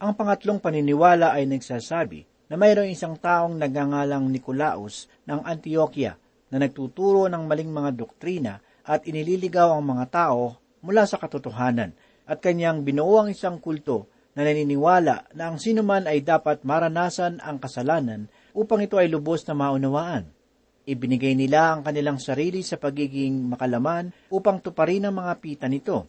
Ang 0.00 0.12
pangatlong 0.16 0.56
paniniwala 0.62 1.36
ay 1.36 1.44
nagsasabi 1.44 2.24
na 2.48 2.56
mayroong 2.56 2.88
isang 2.88 3.18
taong 3.20 3.60
nagangalang 3.60 4.32
Nicolaus 4.32 5.10
ng 5.28 5.44
Antioquia 5.44 6.16
na 6.48 6.56
nagtuturo 6.64 7.28
ng 7.28 7.44
maling 7.44 7.68
mga 7.68 7.90
doktrina 7.92 8.54
at 8.88 9.04
inililigaw 9.04 9.76
ang 9.76 9.84
mga 9.84 10.06
tao 10.08 10.56
mula 10.80 11.04
sa 11.04 11.20
katotohanan 11.20 11.92
at 12.24 12.40
kanyang 12.40 12.80
binuo 12.80 13.20
ang 13.20 13.28
isang 13.28 13.60
kulto 13.60 14.08
na 14.32 14.48
naniniwala 14.48 15.34
na 15.36 15.52
ang 15.52 15.60
sinuman 15.60 16.08
ay 16.08 16.24
dapat 16.24 16.64
maranasan 16.64 17.42
ang 17.44 17.60
kasalanan 17.60 18.32
upang 18.56 18.80
ito 18.80 18.96
ay 18.96 19.10
lubos 19.10 19.44
na 19.44 19.52
maunawaan. 19.52 20.37
Ibinigay 20.88 21.36
nila 21.36 21.76
ang 21.76 21.84
kanilang 21.84 22.16
sarili 22.16 22.64
sa 22.64 22.80
pagiging 22.80 23.52
makalaman 23.52 24.08
upang 24.32 24.64
tuparin 24.64 25.04
ang 25.04 25.20
mga 25.20 25.36
pita 25.36 25.68
nito. 25.68 26.08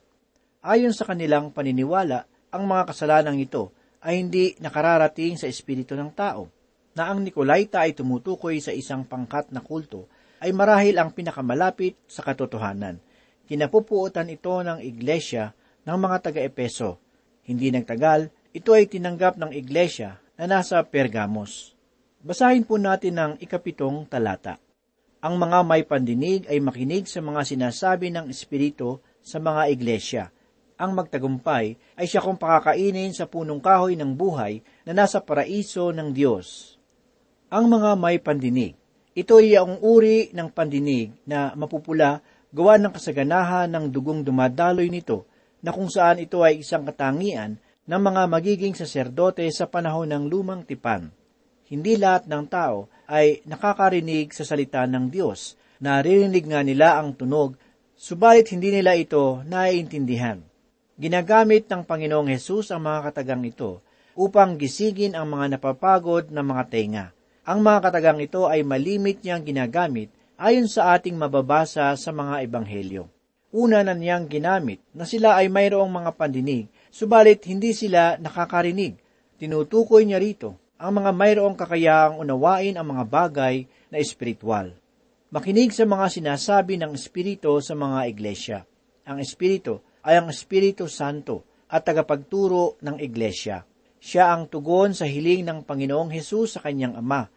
Ayon 0.63 0.95
sa 0.95 1.03
kanilang 1.03 1.51
paniniwala, 1.51 2.23
ang 2.47 2.63
mga 2.63 2.87
kasalanang 2.87 3.43
ito 3.43 3.75
ay 3.99 4.23
hindi 4.23 4.55
nakararating 4.63 5.35
sa 5.35 5.51
espiritu 5.51 5.99
ng 5.99 6.15
tao, 6.15 6.47
na 6.95 7.11
ang 7.11 7.19
Nikolaita 7.19 7.83
ay 7.83 7.91
tumutukoy 7.91 8.63
sa 8.63 8.71
isang 8.71 9.03
pangkat 9.03 9.51
na 9.51 9.59
kulto 9.59 10.07
ay 10.39 10.55
marahil 10.55 10.95
ang 10.95 11.11
pinakamalapit 11.11 11.99
sa 12.07 12.23
katotohanan. 12.23 13.03
Kinapupuotan 13.51 14.31
ito 14.31 14.63
ng 14.63 14.79
iglesia 14.79 15.51
ng 15.83 15.97
mga 15.99 16.31
taga-Epeso. 16.31 17.03
Hindi 17.43 17.67
nagtagal, 17.75 18.31
ito 18.55 18.71
ay 18.71 18.87
tinanggap 18.87 19.35
ng 19.35 19.51
iglesia 19.51 20.23
na 20.39 20.47
nasa 20.47 20.79
Pergamos. 20.87 21.75
Basahin 22.23 22.63
po 22.63 22.79
natin 22.79 23.19
ang 23.19 23.33
ikapitong 23.43 24.07
talata. 24.07 24.68
Ang 25.19 25.35
mga 25.35 25.59
may 25.67 25.83
pandinig 25.83 26.47
ay 26.47 26.63
makinig 26.63 27.07
sa 27.07 27.19
mga 27.19 27.43
sinasabi 27.43 28.07
ng 28.11 28.31
Espiritu 28.31 29.03
sa 29.19 29.37
mga 29.39 29.61
iglesia 29.67 30.23
ang 30.79 30.95
magtagumpay 30.95 31.75
ay 31.99 32.07
siya 32.07 32.23
kung 32.23 32.39
pakakainin 32.39 33.11
sa 33.11 33.27
punong 33.27 33.59
kahoy 33.59 33.99
ng 33.99 34.15
buhay 34.15 34.63
na 34.87 34.95
nasa 34.95 35.19
paraiso 35.19 35.91
ng 35.91 36.15
Diyos. 36.15 36.79
Ang 37.51 37.67
mga 37.67 37.99
may 37.99 38.15
pandinig. 38.23 38.79
Ito 39.11 39.43
ay 39.43 39.59
ang 39.59 39.83
uri 39.83 40.31
ng 40.31 40.47
pandinig 40.55 41.11
na 41.27 41.51
mapupula 41.51 42.23
gawa 42.55 42.79
ng 42.79 42.95
kasaganahan 42.95 43.67
ng 43.67 43.91
dugong 43.91 44.23
dumadaloy 44.23 44.87
nito 44.87 45.27
na 45.59 45.75
kung 45.75 45.91
saan 45.91 46.23
ito 46.23 46.39
ay 46.39 46.63
isang 46.63 46.87
katangian 46.87 47.59
ng 47.83 47.99
mga 47.99 48.31
magiging 48.31 48.71
saserdote 48.71 49.43
sa 49.51 49.67
panahon 49.67 50.07
ng 50.07 50.31
lumang 50.31 50.63
tipan. 50.63 51.11
Hindi 51.69 52.01
lahat 52.01 52.25
ng 52.25 52.49
tao 52.49 52.89
ay 53.05 53.45
nakakarinig 53.45 54.33
sa 54.33 54.41
salita 54.41 54.89
ng 54.89 55.13
Diyos. 55.13 55.53
Naririnig 55.77 56.49
nga 56.49 56.65
nila 56.65 56.97
ang 56.97 57.13
tunog, 57.13 57.53
subalit 57.93 58.49
hindi 58.49 58.73
nila 58.73 58.97
ito 58.97 59.45
naiintindihan. 59.45 60.41
Ginagamit 60.97 61.69
ng 61.69 61.85
Panginoong 61.85 62.33
Hesus 62.33 62.73
ang 62.73 62.89
mga 62.89 63.13
katagang 63.13 63.45
ito 63.45 63.85
upang 64.17 64.57
gisigin 64.57 65.13
ang 65.13 65.29
mga 65.29 65.55
napapagod 65.55 66.33
na 66.33 66.41
mga 66.41 66.63
tenga. 66.73 67.05
Ang 67.45 67.61
mga 67.61 67.79
katagang 67.85 68.19
ito 68.19 68.49
ay 68.49 68.65
malimit 68.65 69.21
niyang 69.21 69.45
ginagamit 69.45 70.09
ayon 70.41 70.65
sa 70.65 70.97
ating 70.97 71.13
mababasa 71.13 71.93
sa 71.93 72.09
mga 72.09 72.49
ebanghelyo. 72.49 73.05
Una 73.53 73.85
na 73.85 73.93
niyang 73.93 74.25
ginamit 74.25 74.81
na 74.89 75.05
sila 75.05 75.37
ay 75.37 75.53
mayroong 75.53 75.89
mga 75.93 76.17
pandinig, 76.17 76.65
subalit 76.89 77.45
hindi 77.45 77.77
sila 77.77 78.17
nakakarinig. 78.17 78.97
Tinutukoy 79.37 80.09
niya 80.09 80.17
rito 80.17 80.57
ang 80.79 80.95
mga 80.95 81.11
mayroong 81.11 81.59
kakayahang 81.59 82.23
unawain 82.23 82.79
ang 82.79 82.87
mga 82.95 83.03
bagay 83.03 83.67
na 83.91 83.99
espiritual. 83.99 84.71
Makinig 85.27 85.75
sa 85.75 85.83
mga 85.83 86.07
sinasabi 86.07 86.79
ng 86.79 86.95
Espiritu 86.95 87.59
sa 87.59 87.75
mga 87.75 88.07
iglesia. 88.07 88.63
Ang 89.03 89.19
Espiritu 89.19 89.83
ay 90.07 90.15
ang 90.15 90.31
Espiritu 90.31 90.87
Santo 90.87 91.43
at 91.67 91.83
tagapagturo 91.83 92.79
ng 92.79 92.95
iglesia. 93.03 93.67
Siya 93.99 94.31
ang 94.31 94.47
tugon 94.47 94.95
sa 94.95 95.03
hiling 95.03 95.43
ng 95.43 95.59
Panginoong 95.67 96.15
Hesus 96.15 96.55
sa 96.55 96.63
kanyang 96.63 96.95
Ama, 96.95 97.27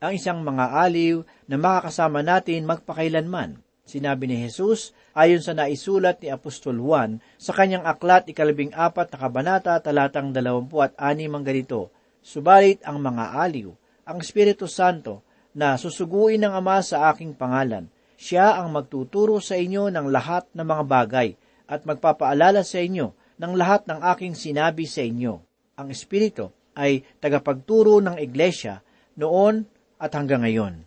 ang 0.00 0.12
isang 0.16 0.40
mga 0.40 0.80
aliw 0.80 1.20
na 1.44 1.60
makakasama 1.60 2.24
natin 2.24 2.64
magpakailanman. 2.64 3.60
Sinabi 3.84 4.32
ni 4.32 4.40
Jesus 4.40 4.96
ayon 5.12 5.44
sa 5.44 5.52
naisulat 5.52 6.24
ni 6.24 6.32
Apostol 6.32 6.80
Juan 6.80 7.20
sa 7.36 7.52
kanyang 7.52 7.84
aklat 7.84 8.24
ikalabing 8.32 8.72
apat 8.72 9.12
na 9.12 9.18
kabanata 9.20 9.76
talatang 9.84 10.32
dalawampu 10.32 10.80
at 10.80 10.96
anim 10.96 11.28
ang 11.36 11.44
ganito, 11.44 11.92
Subalit 12.28 12.84
ang 12.84 13.00
mga 13.00 13.40
aliw, 13.40 13.72
ang 14.04 14.20
Espiritu 14.20 14.68
Santo, 14.68 15.24
na 15.56 15.80
susuguin 15.80 16.44
ng 16.44 16.52
Ama 16.52 16.84
sa 16.84 17.08
aking 17.08 17.32
pangalan, 17.32 17.88
siya 18.20 18.60
ang 18.60 18.68
magtuturo 18.68 19.40
sa 19.40 19.56
inyo 19.56 19.88
ng 19.88 20.12
lahat 20.12 20.44
ng 20.52 20.60
mga 20.60 20.84
bagay 20.84 21.28
at 21.64 21.88
magpapaalala 21.88 22.60
sa 22.68 22.84
inyo 22.84 23.16
ng 23.40 23.52
lahat 23.56 23.88
ng 23.88 24.04
aking 24.12 24.36
sinabi 24.36 24.84
sa 24.84 25.00
inyo. 25.08 25.40
Ang 25.80 25.88
Espiritu 25.88 26.52
ay 26.76 27.00
tagapagturo 27.16 28.04
ng 28.04 28.20
Iglesia 28.20 28.84
noon 29.16 29.64
at 29.96 30.12
hanggang 30.12 30.44
ngayon. 30.44 30.84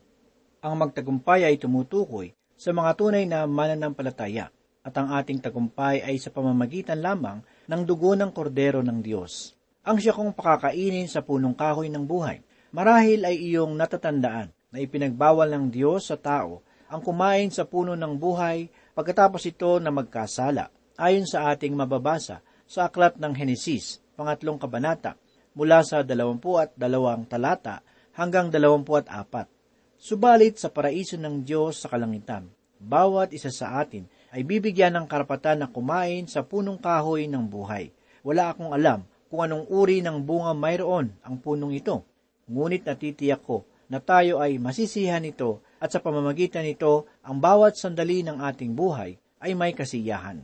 Ang 0.61 0.73
magtagumpay 0.77 1.49
ay 1.49 1.57
tumutukoy 1.57 2.37
sa 2.53 2.69
mga 2.69 2.93
tunay 2.93 3.25
na 3.25 3.49
mananampalataya 3.49 4.53
at 4.85 4.93
ang 4.93 5.09
ating 5.17 5.41
tagumpay 5.41 6.05
ay 6.05 6.21
sa 6.21 6.29
pamamagitan 6.29 7.01
lamang 7.01 7.41
ng 7.65 7.81
dugo 7.81 8.13
ng 8.13 8.29
kordero 8.29 8.85
ng 8.85 9.01
Diyos. 9.01 9.57
Ang 9.81 9.97
siya 9.97 10.13
kong 10.13 10.37
pakakainin 10.37 11.09
sa 11.09 11.25
punong 11.25 11.57
kahoy 11.57 11.89
ng 11.89 12.05
buhay. 12.05 12.45
Marahil 12.69 13.25
ay 13.25 13.41
iyong 13.49 13.73
natatandaan 13.73 14.53
na 14.69 14.77
ipinagbawal 14.77 15.49
ng 15.49 15.73
Diyos 15.73 16.05
sa 16.05 16.21
tao 16.21 16.61
ang 16.85 17.01
kumain 17.01 17.49
sa 17.49 17.65
puno 17.65 17.97
ng 17.97 18.13
buhay 18.13 18.69
pagkatapos 18.93 19.41
ito 19.49 19.81
na 19.81 19.89
magkasala, 19.89 20.69
ayon 21.01 21.25
sa 21.25 21.49
ating 21.49 21.73
mababasa 21.73 22.45
sa 22.69 22.93
aklat 22.93 23.17
ng 23.17 23.33
Henesis, 23.33 24.05
pangatlong 24.13 24.61
kabanata, 24.61 25.17
mula 25.57 25.81
sa 25.81 26.05
dalawampu 26.05 26.61
at 26.61 26.77
dalawang 26.77 27.25
talata 27.25 27.81
hanggang 28.13 28.53
dalawampu 28.53 29.01
at 29.01 29.09
apat. 29.09 29.49
Subalit 29.97 30.61
sa 30.61 30.69
paraiso 30.69 31.17
ng 31.17 31.41
Diyos 31.41 31.81
sa 31.81 31.89
kalangitan, 31.89 32.53
bawat 32.77 33.33
isa 33.33 33.49
sa 33.49 33.81
atin 33.81 34.05
ay 34.29 34.45
bibigyan 34.45 34.93
ng 34.93 35.09
karapatan 35.09 35.65
na 35.65 35.67
kumain 35.73 36.29
sa 36.29 36.45
punong 36.45 36.77
kahoy 36.77 37.25
ng 37.25 37.49
buhay. 37.49 37.89
Wala 38.21 38.53
akong 38.53 38.77
alam 38.77 39.09
kung 39.31 39.47
anong 39.47 39.71
uri 39.71 40.03
ng 40.03 40.27
bunga 40.27 40.51
mayroon 40.51 41.15
ang 41.23 41.39
punong 41.39 41.71
ito. 41.71 42.03
Ngunit 42.51 42.83
natitiyak 42.83 43.39
ko 43.47 43.63
na 43.87 44.03
tayo 44.03 44.43
ay 44.43 44.59
masisihan 44.59 45.23
nito 45.23 45.63
at 45.79 45.87
sa 45.95 46.03
pamamagitan 46.03 46.67
nito 46.67 47.07
ang 47.23 47.39
bawat 47.39 47.79
sandali 47.79 48.27
ng 48.27 48.43
ating 48.43 48.75
buhay 48.75 49.15
ay 49.39 49.55
may 49.55 49.71
kasiyahan. 49.71 50.43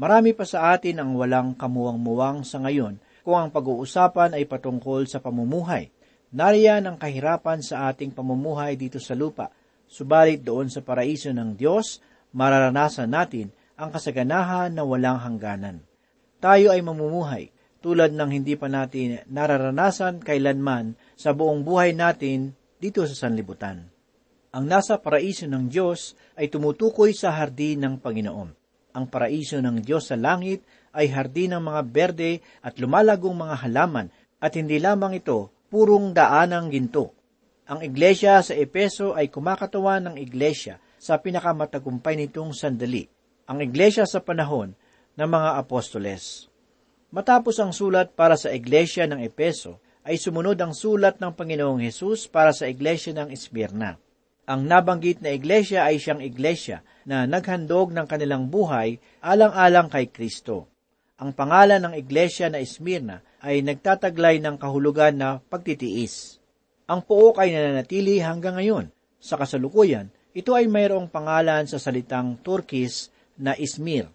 Marami 0.00 0.32
pa 0.32 0.48
sa 0.48 0.72
atin 0.72 0.96
ang 0.96 1.12
walang 1.12 1.52
kamuwang-muwang 1.56 2.40
sa 2.40 2.56
ngayon 2.64 2.96
kung 3.20 3.36
ang 3.36 3.52
pag-uusapan 3.52 4.32
ay 4.36 4.48
patungkol 4.48 5.04
sa 5.04 5.20
pamumuhay. 5.20 5.92
Nariyan 6.32 6.84
ang 6.88 6.96
kahirapan 6.96 7.64
sa 7.64 7.88
ating 7.92 8.12
pamumuhay 8.12 8.76
dito 8.76 9.00
sa 9.00 9.16
lupa, 9.16 9.48
subalit 9.88 10.44
doon 10.44 10.68
sa 10.68 10.84
paraiso 10.84 11.32
ng 11.32 11.56
Diyos, 11.56 12.00
mararanasan 12.36 13.08
natin 13.08 13.52
ang 13.76 13.88
kasaganahan 13.88 14.72
na 14.72 14.84
walang 14.84 15.16
hangganan. 15.16 15.80
Tayo 16.40 16.76
ay 16.76 16.84
mamumuhay 16.84 17.55
tulad 17.86 18.10
ng 18.10 18.30
hindi 18.34 18.58
pa 18.58 18.66
natin 18.66 19.22
nararanasan 19.30 20.18
kailanman 20.18 20.98
sa 21.14 21.30
buong 21.30 21.62
buhay 21.62 21.94
natin 21.94 22.50
dito 22.82 23.06
sa 23.06 23.14
sanlibutan. 23.14 23.86
Ang 24.50 24.66
nasa 24.66 24.98
paraiso 24.98 25.46
ng 25.46 25.70
Diyos 25.70 26.18
ay 26.34 26.50
tumutukoy 26.50 27.14
sa 27.14 27.30
hardin 27.30 27.86
ng 27.86 27.94
Panginoon. 28.02 28.50
Ang 28.90 29.04
paraiso 29.06 29.62
ng 29.62 29.78
Diyos 29.86 30.10
sa 30.10 30.18
langit 30.18 30.66
ay 30.90 31.14
hardin 31.14 31.54
ng 31.54 31.62
mga 31.62 31.82
berde 31.86 32.32
at 32.58 32.74
lumalagong 32.82 33.38
mga 33.38 33.54
halaman 33.62 34.10
at 34.42 34.58
hindi 34.58 34.82
lamang 34.82 35.22
ito 35.22 35.54
purong 35.70 36.10
daanang 36.10 36.74
ginto. 36.74 37.14
Ang 37.70 37.86
iglesia 37.86 38.42
sa 38.42 38.58
Epeso 38.58 39.14
ay 39.14 39.30
kumakatawan 39.30 40.10
ng 40.10 40.16
iglesia 40.18 40.82
sa 40.98 41.22
pinakamatagumpay 41.22 42.18
nitong 42.18 42.50
sandali, 42.50 43.06
ang 43.46 43.62
iglesia 43.62 44.02
sa 44.10 44.18
panahon 44.18 44.74
ng 45.14 45.28
mga 45.30 45.54
apostoles. 45.54 46.50
Matapos 47.14 47.62
ang 47.62 47.70
sulat 47.70 48.18
para 48.18 48.34
sa 48.34 48.50
iglesia 48.50 49.06
ng 49.06 49.22
Epeso, 49.22 49.78
ay 50.06 50.18
sumunod 50.18 50.58
ang 50.58 50.74
sulat 50.74 51.18
ng 51.18 51.34
Panginoong 51.34 51.82
Hesus 51.82 52.30
para 52.30 52.54
sa 52.54 52.70
iglesia 52.70 53.14
ng 53.14 53.30
Esmirna. 53.30 53.98
Ang 54.46 54.70
nabanggit 54.70 55.18
na 55.18 55.34
iglesia 55.34 55.82
ay 55.82 55.98
siyang 55.98 56.22
iglesia 56.22 56.86
na 57.02 57.26
naghandog 57.26 57.90
ng 57.90 58.06
kanilang 58.06 58.46
buhay 58.46 59.02
alang-alang 59.18 59.90
kay 59.90 60.06
Kristo. 60.06 60.70
Ang 61.18 61.34
pangalan 61.34 61.82
ng 61.82 61.94
iglesia 61.98 62.46
na 62.46 62.62
Esmirna 62.62 63.22
ay 63.42 63.66
nagtataglay 63.66 64.38
ng 64.38 64.54
kahulugan 64.58 65.18
na 65.18 65.42
pagtitiis. 65.42 66.38
Ang 66.86 67.02
pook 67.02 67.42
ay 67.42 67.50
nananatili 67.50 68.22
hanggang 68.22 68.58
ngayon. 68.62 68.86
Sa 69.18 69.34
kasalukuyan, 69.34 70.06
ito 70.30 70.54
ay 70.54 70.70
mayroong 70.70 71.10
pangalan 71.10 71.66
sa 71.66 71.82
salitang 71.82 72.38
Turkish 72.46 73.10
na 73.34 73.58
Izmir. 73.58 74.06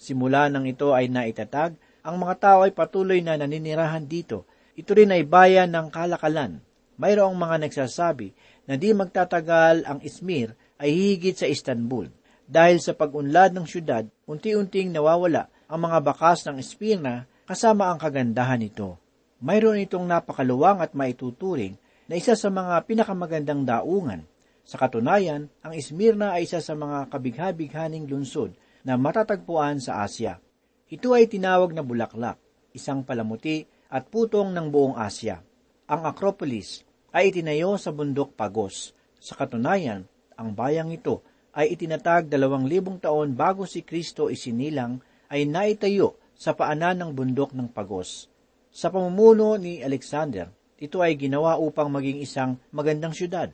Simula 0.00 0.48
nang 0.48 0.64
ito 0.64 0.96
ay 0.96 1.12
naitatag, 1.12 1.76
ang 2.06 2.22
mga 2.22 2.34
tao 2.38 2.58
ay 2.62 2.70
patuloy 2.70 3.18
na 3.18 3.34
naninirahan 3.34 4.06
dito. 4.06 4.46
Ito 4.78 4.94
rin 4.94 5.10
ay 5.10 5.26
bayan 5.26 5.74
ng 5.74 5.90
kalakalan. 5.90 6.62
Mayroong 7.02 7.34
mga 7.34 7.66
nagsasabi 7.66 8.30
na 8.70 8.78
di 8.78 8.94
magtatagal 8.94 9.82
ang 9.82 9.98
Izmir 10.06 10.54
ay 10.78 10.94
higit 10.94 11.34
sa 11.34 11.50
Istanbul. 11.50 12.06
Dahil 12.46 12.78
sa 12.78 12.94
pag-unlad 12.94 13.58
ng 13.58 13.66
syudad, 13.66 14.06
unti-unting 14.30 14.94
nawawala 14.94 15.50
ang 15.66 15.82
mga 15.82 15.98
bakas 15.98 16.46
ng 16.46 16.62
Esmirna 16.62 17.26
kasama 17.42 17.90
ang 17.90 17.98
kagandahan 17.98 18.62
nito. 18.62 19.02
Mayroon 19.42 19.82
itong 19.82 20.06
napakaluwang 20.06 20.78
at 20.78 20.94
maituturing 20.94 21.74
na 22.06 22.14
isa 22.14 22.38
sa 22.38 22.46
mga 22.54 22.86
pinakamagandang 22.86 23.66
daungan. 23.66 24.22
Sa 24.62 24.78
katunayan, 24.78 25.50
ang 25.58 25.74
Esmirna 25.74 26.38
ay 26.38 26.46
isa 26.46 26.62
sa 26.62 26.78
mga 26.78 27.10
kabigha-bighaning 27.10 28.06
lungsod 28.06 28.54
na 28.86 28.94
matatagpuan 28.94 29.82
sa 29.82 30.06
Asya. 30.06 30.38
Ito 30.86 31.18
ay 31.18 31.26
tinawag 31.26 31.74
na 31.74 31.82
bulaklak, 31.82 32.38
isang 32.70 33.02
palamuti 33.02 33.66
at 33.90 34.06
putong 34.06 34.54
ng 34.54 34.70
buong 34.70 34.94
Asya. 34.94 35.42
Ang 35.90 36.06
Acropolis 36.06 36.86
ay 37.10 37.34
itinayo 37.34 37.74
sa 37.74 37.90
bundok 37.90 38.38
Pagos. 38.38 38.94
Sa 39.18 39.34
katunayan, 39.34 40.06
ang 40.38 40.54
bayang 40.54 40.94
ito 40.94 41.26
ay 41.58 41.74
itinatag 41.74 42.30
dalawang 42.30 42.70
libong 42.70 43.02
taon 43.02 43.34
bago 43.34 43.66
si 43.66 43.82
Kristo 43.82 44.30
isinilang 44.30 45.02
ay 45.26 45.42
naitayo 45.42 46.14
sa 46.38 46.54
paanan 46.54 47.02
ng 47.02 47.10
bundok 47.18 47.50
ng 47.50 47.66
Pagos. 47.66 48.30
Sa 48.70 48.86
pamumuno 48.86 49.58
ni 49.58 49.82
Alexander, 49.82 50.46
ito 50.78 51.02
ay 51.02 51.18
ginawa 51.18 51.58
upang 51.58 51.90
maging 51.90 52.22
isang 52.22 52.62
magandang 52.70 53.10
syudad. 53.10 53.50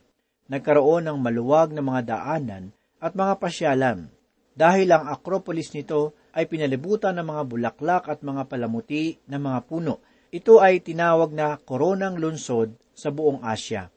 Nagkaroon 0.52 1.08
ng 1.08 1.16
maluwag 1.16 1.72
na 1.72 1.80
mga 1.80 2.12
daanan 2.12 2.76
at 3.00 3.16
mga 3.16 3.40
pasyalan. 3.40 4.12
Dahil 4.52 4.92
ang 4.92 5.08
Acropolis 5.08 5.72
nito 5.72 6.12
ay 6.32 6.48
pinalibutan 6.48 7.20
ng 7.20 7.28
mga 7.28 7.42
bulaklak 7.44 8.04
at 8.08 8.24
mga 8.24 8.48
palamuti 8.48 9.20
ng 9.28 9.40
mga 9.40 9.60
puno. 9.68 10.00
Ito 10.32 10.64
ay 10.64 10.80
tinawag 10.80 11.36
na 11.36 11.60
koronang 11.60 12.16
lungsod 12.16 12.72
sa 12.96 13.12
buong 13.12 13.44
Asya. 13.44 13.92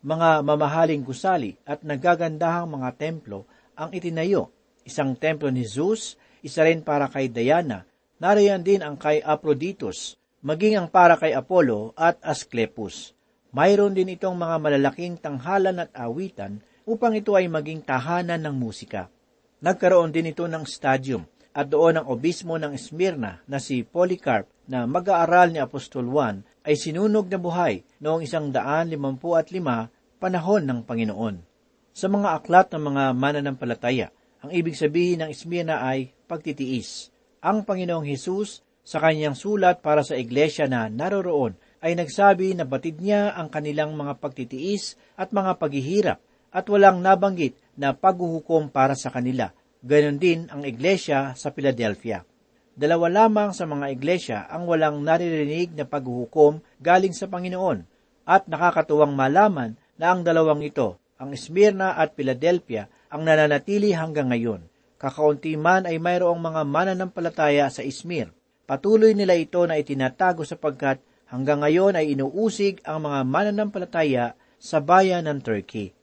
Mga 0.00 0.40
mamahaling 0.40 1.04
gusali 1.04 1.60
at 1.68 1.84
nagagandahang 1.84 2.68
mga 2.80 2.96
templo 2.96 3.44
ang 3.76 3.92
itinayo. 3.92 4.48
Isang 4.88 5.12
templo 5.20 5.52
ni 5.52 5.68
Zeus, 5.68 6.16
isa 6.40 6.64
rin 6.64 6.80
para 6.80 7.12
kay 7.12 7.28
Diana, 7.28 7.84
nariyan 8.22 8.64
din 8.64 8.80
ang 8.80 8.96
kay 8.96 9.20
Aphrodite, 9.20 10.16
maging 10.40 10.80
ang 10.80 10.88
para 10.88 11.18
kay 11.18 11.36
Apollo 11.36 11.92
at 11.98 12.16
Asclepus. 12.24 13.12
Mayroon 13.52 13.92
din 13.92 14.14
itong 14.16 14.36
mga 14.38 14.56
malalaking 14.62 15.16
tanghalan 15.18 15.82
at 15.82 15.90
awitan 15.92 16.62
upang 16.86 17.18
ito 17.18 17.34
ay 17.34 17.50
maging 17.50 17.82
tahanan 17.82 18.40
ng 18.40 18.54
musika. 18.54 19.10
Nagkaroon 19.58 20.14
din 20.14 20.30
ito 20.30 20.46
ng 20.46 20.62
stadium 20.64 21.26
at 21.56 21.72
doon 21.72 21.96
ang 21.96 22.06
obismo 22.12 22.60
ng 22.60 22.76
Smyrna 22.76 23.40
na 23.48 23.56
si 23.56 23.80
Polycarp 23.80 24.44
na 24.68 24.84
mag-aaral 24.84 25.56
ni 25.56 25.56
Apostol 25.56 26.04
Juan 26.04 26.44
ay 26.68 26.76
sinunog 26.76 27.32
na 27.32 27.40
buhay 27.40 27.80
noong 28.04 28.28
isang 28.28 28.52
daan 28.52 28.92
limampu 28.92 29.32
at 29.32 29.48
lima 29.48 29.88
panahon 30.20 30.68
ng 30.68 30.84
Panginoon. 30.84 31.40
Sa 31.96 32.12
mga 32.12 32.44
aklat 32.44 32.68
ng 32.76 32.82
mga 32.92 33.04
mananampalataya, 33.16 34.12
ang 34.44 34.52
ibig 34.52 34.76
sabihin 34.76 35.24
ng 35.24 35.32
Smyrna 35.32 35.80
ay 35.80 36.12
pagtitiis. 36.28 37.08
Ang 37.40 37.64
Panginoong 37.64 38.04
Hesus 38.04 38.60
sa 38.84 39.00
kanyang 39.00 39.32
sulat 39.32 39.80
para 39.80 40.04
sa 40.04 40.12
iglesia 40.12 40.68
na 40.68 40.92
naroroon 40.92 41.56
ay 41.80 41.96
nagsabi 41.96 42.52
na 42.52 42.68
batid 42.68 43.00
niya 43.00 43.32
ang 43.32 43.48
kanilang 43.48 43.96
mga 43.96 44.20
pagtitiis 44.20 45.00
at 45.16 45.32
mga 45.32 45.56
paghihirap 45.56 46.20
at 46.52 46.64
walang 46.68 47.00
nabanggit 47.00 47.56
na 47.80 47.96
paghuhukom 47.96 48.68
para 48.68 48.92
sa 48.92 49.08
kanila. 49.08 49.56
Ganon 49.86 50.18
din 50.18 50.50
ang 50.50 50.66
iglesia 50.66 51.30
sa 51.38 51.54
Philadelphia. 51.54 52.26
Dalawa 52.74 53.06
lamang 53.06 53.54
sa 53.54 53.70
mga 53.70 53.86
iglesia 53.94 54.38
ang 54.50 54.66
walang 54.66 54.98
naririnig 55.06 55.78
na 55.78 55.86
paghuhukom 55.86 56.58
galing 56.82 57.14
sa 57.14 57.30
Panginoon 57.30 57.86
at 58.26 58.50
nakakatuwang 58.50 59.14
malaman 59.14 59.78
na 59.94 60.10
ang 60.10 60.26
dalawang 60.26 60.66
ito, 60.66 60.98
ang 61.22 61.30
Smyrna 61.38 61.94
at 61.94 62.18
Philadelphia, 62.18 62.90
ang 63.14 63.22
nananatili 63.22 63.94
hanggang 63.94 64.34
ngayon. 64.34 64.66
Kakaunti 64.98 65.54
man 65.54 65.86
ay 65.86 66.02
mayroong 66.02 66.42
mga 66.42 66.66
mananampalataya 66.66 67.70
sa 67.70 67.86
Izmir. 67.86 68.34
Patuloy 68.66 69.14
nila 69.14 69.38
ito 69.38 69.62
na 69.70 69.78
itinatago 69.78 70.42
sapagkat 70.42 70.98
hanggang 71.30 71.62
ngayon 71.62 71.94
ay 71.94 72.18
inuusig 72.18 72.82
ang 72.82 73.06
mga 73.06 73.22
mananampalataya 73.22 74.34
sa 74.58 74.82
bayan 74.82 75.30
ng 75.30 75.38
Turkey. 75.38 75.94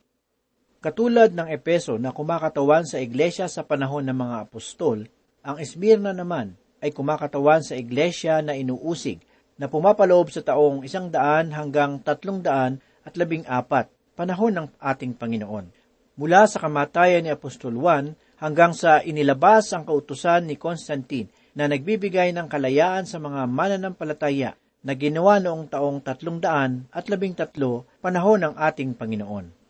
Katulad 0.83 1.31
ng 1.31 1.47
Epeso 1.47 1.95
na 1.95 2.11
kumakatawan 2.11 2.83
sa 2.83 2.99
iglesia 2.99 3.47
sa 3.47 3.63
panahon 3.63 4.03
ng 4.03 4.19
mga 4.19 4.35
apostol, 4.43 5.07
ang 5.39 5.55
Esmirna 5.55 6.11
naman 6.11 6.59
ay 6.83 6.91
kumakatawan 6.91 7.63
sa 7.63 7.79
iglesia 7.79 8.43
na 8.43 8.51
inuusig 8.51 9.23
na 9.55 9.71
pumapaloob 9.71 10.27
sa 10.27 10.43
taong 10.43 10.83
isang 10.83 11.07
daan 11.07 11.55
hanggang 11.55 12.03
tatlong 12.03 12.43
daan 12.43 12.83
at 13.07 13.15
labing 13.15 13.47
apat, 13.47 13.87
panahon 14.19 14.59
ng 14.59 14.67
ating 14.83 15.15
Panginoon. 15.15 15.71
Mula 16.19 16.51
sa 16.51 16.59
kamatayan 16.59 17.23
ni 17.23 17.31
Apostol 17.31 17.79
Juan 17.79 18.19
hanggang 18.43 18.75
sa 18.75 18.99
inilabas 18.99 19.71
ang 19.71 19.87
kautusan 19.87 20.51
ni 20.51 20.59
Constantine 20.59 21.31
na 21.55 21.71
nagbibigay 21.71 22.35
ng 22.35 22.51
kalayaan 22.51 23.07
sa 23.07 23.23
mga 23.23 23.47
mananampalataya 23.47 24.59
na 24.83 24.99
ginawa 24.99 25.39
noong 25.39 25.71
taong 25.71 26.03
tatlong 26.03 26.43
daan 26.43 26.91
at 26.91 27.07
labing 27.07 27.39
tatlo 27.39 27.87
panahon 28.03 28.43
ng 28.43 28.59
ating 28.59 28.99
Panginoon. 28.99 29.62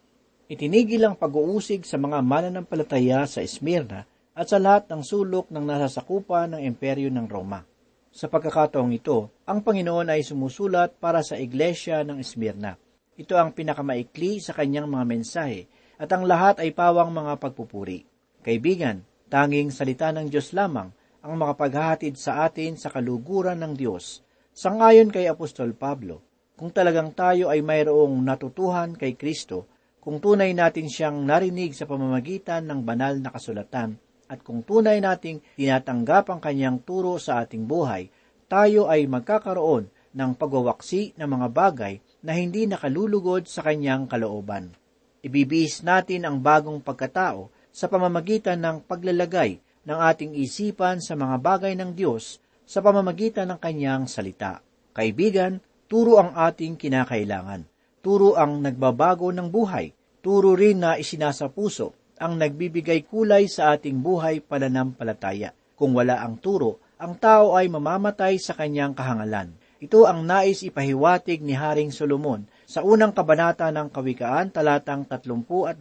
Itinigil 0.51 1.07
ang 1.07 1.15
pag-uusig 1.15 1.87
sa 1.87 1.95
mga 1.95 2.19
mananampalataya 2.19 3.23
sa 3.23 3.39
Esmirna 3.39 4.03
at 4.35 4.51
sa 4.51 4.59
lahat 4.59 4.91
ng 4.91 4.99
sulok 4.99 5.47
ng 5.47 5.63
nasasakupan 5.63 6.51
ng 6.51 6.61
imperyo 6.67 7.07
ng 7.07 7.31
Roma. 7.31 7.63
Sa 8.11 8.27
pagkakataong 8.27 8.91
ito, 8.91 9.31
ang 9.47 9.63
Panginoon 9.63 10.11
ay 10.11 10.19
sumusulat 10.19 10.99
para 10.99 11.23
sa 11.23 11.39
iglesia 11.39 12.03
ng 12.03 12.19
Esmirna. 12.19 12.75
Ito 13.15 13.39
ang 13.39 13.55
pinakamaikli 13.55 14.43
sa 14.43 14.51
kanyang 14.51 14.91
mga 14.91 15.05
mensahe 15.07 15.71
at 15.95 16.11
ang 16.11 16.27
lahat 16.27 16.59
ay 16.59 16.75
pawang 16.75 17.15
mga 17.15 17.39
pagpupuri. 17.39 18.03
Kaibigan, 18.43 19.07
tanging 19.31 19.71
salita 19.71 20.11
ng 20.11 20.27
Diyos 20.27 20.51
lamang 20.51 20.91
ang 21.23 21.33
makapaghahatid 21.39 22.19
sa 22.19 22.43
atin 22.43 22.75
sa 22.75 22.91
kaluguran 22.91 23.63
ng 23.63 23.79
Diyos. 23.79 24.19
Sangayon 24.51 25.07
kay 25.07 25.31
Apostol 25.31 25.71
Pablo, 25.71 26.19
kung 26.59 26.67
talagang 26.69 27.15
tayo 27.15 27.47
ay 27.47 27.63
mayroong 27.63 28.19
natutuhan 28.21 28.93
kay 28.99 29.15
Kristo, 29.15 29.71
kung 30.03 30.19
tunay 30.19 30.51
natin 30.51 30.91
siyang 30.91 31.23
narinig 31.23 31.71
sa 31.71 31.87
pamamagitan 31.87 32.67
ng 32.67 32.83
banal 32.83 33.23
na 33.23 33.31
kasulatan, 33.31 33.95
at 34.27 34.43
kung 34.43 34.59
tunay 34.59 34.99
nating 34.99 35.39
tinatanggap 35.55 36.27
ang 36.27 36.43
kanyang 36.43 36.83
turo 36.83 37.15
sa 37.15 37.39
ating 37.39 37.63
buhay, 37.63 38.11
tayo 38.51 38.91
ay 38.91 39.07
magkakaroon 39.07 39.87
ng 40.11 40.31
pagwawaksi 40.35 41.15
ng 41.15 41.23
mga 41.23 41.47
bagay 41.55 41.93
na 42.19 42.35
hindi 42.35 42.67
nakalulugod 42.67 43.47
sa 43.47 43.63
kanyang 43.63 44.03
kalooban. 44.11 44.75
Ibibihis 45.23 45.87
natin 45.87 46.27
ang 46.27 46.43
bagong 46.43 46.83
pagkatao 46.83 47.47
sa 47.71 47.87
pamamagitan 47.87 48.59
ng 48.59 48.83
paglalagay 48.83 49.63
ng 49.87 49.99
ating 50.03 50.35
isipan 50.35 50.99
sa 50.99 51.15
mga 51.15 51.39
bagay 51.39 51.79
ng 51.79 51.95
Diyos 51.95 52.43
sa 52.67 52.83
pamamagitan 52.83 53.55
ng 53.55 53.59
kanyang 53.59 54.11
salita. 54.11 54.59
Kaibigan, 54.91 55.63
turo 55.87 56.19
ang 56.19 56.35
ating 56.35 56.75
kinakailangan. 56.75 57.72
Turo 58.03 58.35
ang 58.35 58.59
nagbabago 58.59 59.31
ng 59.31 59.47
buhay. 59.47 59.95
Turo 60.19 60.59
rin 60.59 60.83
na 60.83 60.99
isinasa 60.99 61.47
puso 61.47 61.95
ang 62.19 62.35
nagbibigay 62.35 63.07
kulay 63.07 63.47
sa 63.47 63.71
ating 63.71 64.03
buhay 64.03 64.43
pananampalataya. 64.43 65.55
Kung 65.79 65.95
wala 65.95 66.19
ang 66.19 66.35
turo, 66.35 66.83
ang 66.99 67.15
tao 67.15 67.55
ay 67.55 67.71
mamamatay 67.71 68.43
sa 68.43 68.59
kanyang 68.59 68.91
kahangalan. 68.91 69.55
Ito 69.79 70.03
ang 70.03 70.27
nais 70.27 70.67
ipahiwatig 70.67 71.47
ni 71.47 71.55
Haring 71.55 71.95
Solomon 71.95 72.43
sa 72.67 72.83
unang 72.83 73.15
kabanata 73.15 73.71
ng 73.71 73.87
Kawikaan 73.87 74.51
talatang 74.51 75.07
32 75.07 75.71
at 75.71 75.79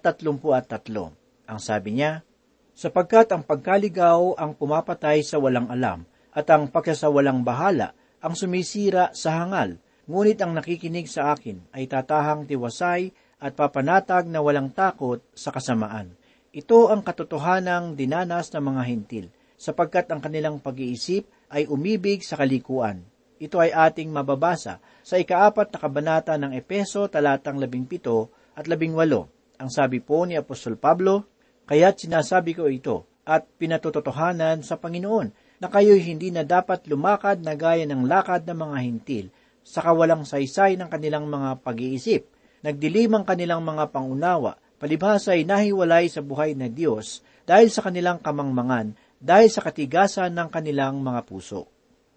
33. 0.00 1.44
Ang 1.44 1.58
sabi 1.60 1.90
niya, 1.92 2.24
sapagkat 2.72 3.36
ang 3.36 3.44
pagkaligaw 3.44 4.40
ang 4.40 4.56
pumapatay 4.56 5.20
sa 5.20 5.36
walang 5.36 5.68
alam 5.68 6.08
at 6.32 6.48
ang 6.48 6.72
pagkasawalang 6.72 7.44
bahala 7.44 7.92
ang 8.24 8.32
sumisira 8.32 9.12
sa 9.12 9.44
hangal, 9.44 9.76
ngunit 10.04 10.38
ang 10.40 10.52
nakikinig 10.52 11.08
sa 11.08 11.32
akin 11.32 11.60
ay 11.72 11.88
tatahang 11.88 12.44
tiwasay 12.44 13.12
at 13.40 13.52
papanatag 13.52 14.28
na 14.28 14.40
walang 14.40 14.72
takot 14.72 15.20
sa 15.36 15.52
kasamaan. 15.52 16.16
Ito 16.54 16.88
ang 16.88 17.02
katotohanang 17.02 17.98
dinanas 17.98 18.54
ng 18.54 18.62
mga 18.62 18.82
hintil, 18.86 19.26
sapagkat 19.58 20.06
ang 20.12 20.22
kanilang 20.22 20.62
pag-iisip 20.62 21.26
ay 21.50 21.66
umibig 21.66 22.22
sa 22.22 22.38
kalikuan. 22.38 23.02
Ito 23.42 23.58
ay 23.58 23.74
ating 23.74 24.08
mababasa 24.14 24.78
sa 25.02 25.14
ikaapat 25.18 25.74
na 25.74 25.78
kabanata 25.82 26.32
ng 26.38 26.54
Epeso 26.54 27.10
talatang 27.10 27.58
labing 27.58 27.84
pito 27.84 28.30
at 28.54 28.70
labing 28.70 28.94
walo. 28.94 29.28
Ang 29.58 29.68
sabi 29.68 29.98
po 29.98 30.22
ni 30.24 30.38
Apostol 30.38 30.78
Pablo, 30.78 31.26
Kaya't 31.64 32.06
sinasabi 32.06 32.54
ko 32.54 32.68
ito 32.68 33.08
at 33.24 33.48
pinatototohanan 33.56 34.60
sa 34.60 34.76
Panginoon 34.76 35.32
na 35.58 35.66
kayo'y 35.72 36.04
hindi 36.04 36.28
na 36.28 36.44
dapat 36.44 36.84
lumakad 36.86 37.40
na 37.40 37.56
gaya 37.56 37.88
ng 37.88 38.04
lakad 38.04 38.44
ng 38.44 38.58
mga 38.58 38.76
hintil 38.84 39.26
sa 39.64 39.80
kawalang 39.80 40.28
saysay 40.28 40.76
ng 40.76 40.92
kanilang 40.92 41.26
mga 41.26 41.64
pag-iisip 41.64 42.34
nagdilim 42.64 43.12
ang 43.12 43.28
kanilang 43.28 43.60
mga 43.60 43.92
pangunawa, 43.92 44.56
palibhasa 44.80 45.36
ay 45.36 45.44
nahiwalay 45.44 46.08
sa 46.08 46.24
buhay 46.24 46.56
na 46.56 46.72
Diyos 46.72 47.20
dahil 47.44 47.68
sa 47.68 47.84
kanilang 47.84 48.24
kamangmangan, 48.24 48.96
dahil 49.20 49.52
sa 49.52 49.60
katigasan 49.60 50.32
ng 50.32 50.48
kanilang 50.48 51.04
mga 51.04 51.28
puso. 51.28 51.68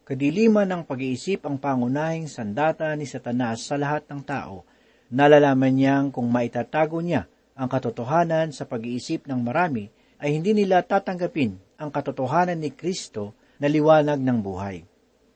Kadiliman 0.07 0.71
ng 0.71 0.83
pag-iisip 0.87 1.43
ang 1.43 1.59
pangunahing 1.59 2.31
sandata 2.31 2.95
ni 2.95 3.03
Satanas 3.03 3.67
sa 3.67 3.75
lahat 3.75 4.07
ng 4.07 4.23
tao. 4.23 4.63
Nalalaman 5.11 5.75
niyang 5.75 6.07
kung 6.15 6.31
maitatago 6.31 7.03
niya 7.03 7.27
ang 7.59 7.67
katotohanan 7.67 8.55
sa 8.55 8.63
pag-iisip 8.63 9.27
ng 9.27 9.43
marami, 9.43 9.91
ay 10.23 10.31
hindi 10.31 10.55
nila 10.55 10.79
tatanggapin 10.79 11.59
ang 11.75 11.91
katotohanan 11.91 12.55
ni 12.55 12.71
Kristo 12.71 13.35
na 13.59 13.67
liwanag 13.67 14.23
ng 14.23 14.39
buhay. 14.39 14.79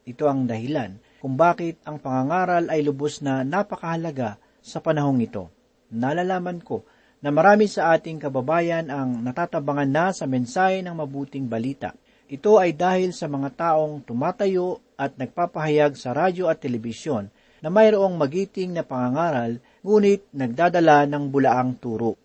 Ito 0.07 0.23
ang 0.31 0.47
dahilan 0.47 1.10
kung 1.21 1.37
bakit 1.37 1.77
ang 1.85 2.01
pangangaral 2.01 2.65
ay 2.73 2.81
lubos 2.81 3.21
na 3.21 3.45
napakahalaga 3.45 4.41
sa 4.57 4.81
panahong 4.81 5.21
ito. 5.21 5.53
Nalalaman 5.93 6.65
ko 6.65 6.81
na 7.21 7.29
marami 7.29 7.69
sa 7.69 7.93
ating 7.93 8.17
kababayan 8.17 8.89
ang 8.89 9.21
natatabangan 9.21 9.85
na 9.85 10.05
sa 10.17 10.25
mensahe 10.25 10.81
ng 10.81 10.97
mabuting 10.97 11.45
balita. 11.45 11.93
Ito 12.25 12.57
ay 12.57 12.73
dahil 12.73 13.13
sa 13.13 13.29
mga 13.29 13.53
taong 13.53 14.01
tumatayo 14.01 14.81
at 14.97 15.13
nagpapahayag 15.21 15.93
sa 15.93 16.17
radyo 16.17 16.49
at 16.49 16.57
telebisyon 16.57 17.29
na 17.61 17.69
mayroong 17.69 18.17
magiting 18.17 18.73
na 18.73 18.81
pangangaral 18.81 19.61
ngunit 19.85 20.25
nagdadala 20.33 21.05
ng 21.05 21.29
bulaang 21.29 21.77
turo. 21.77 22.17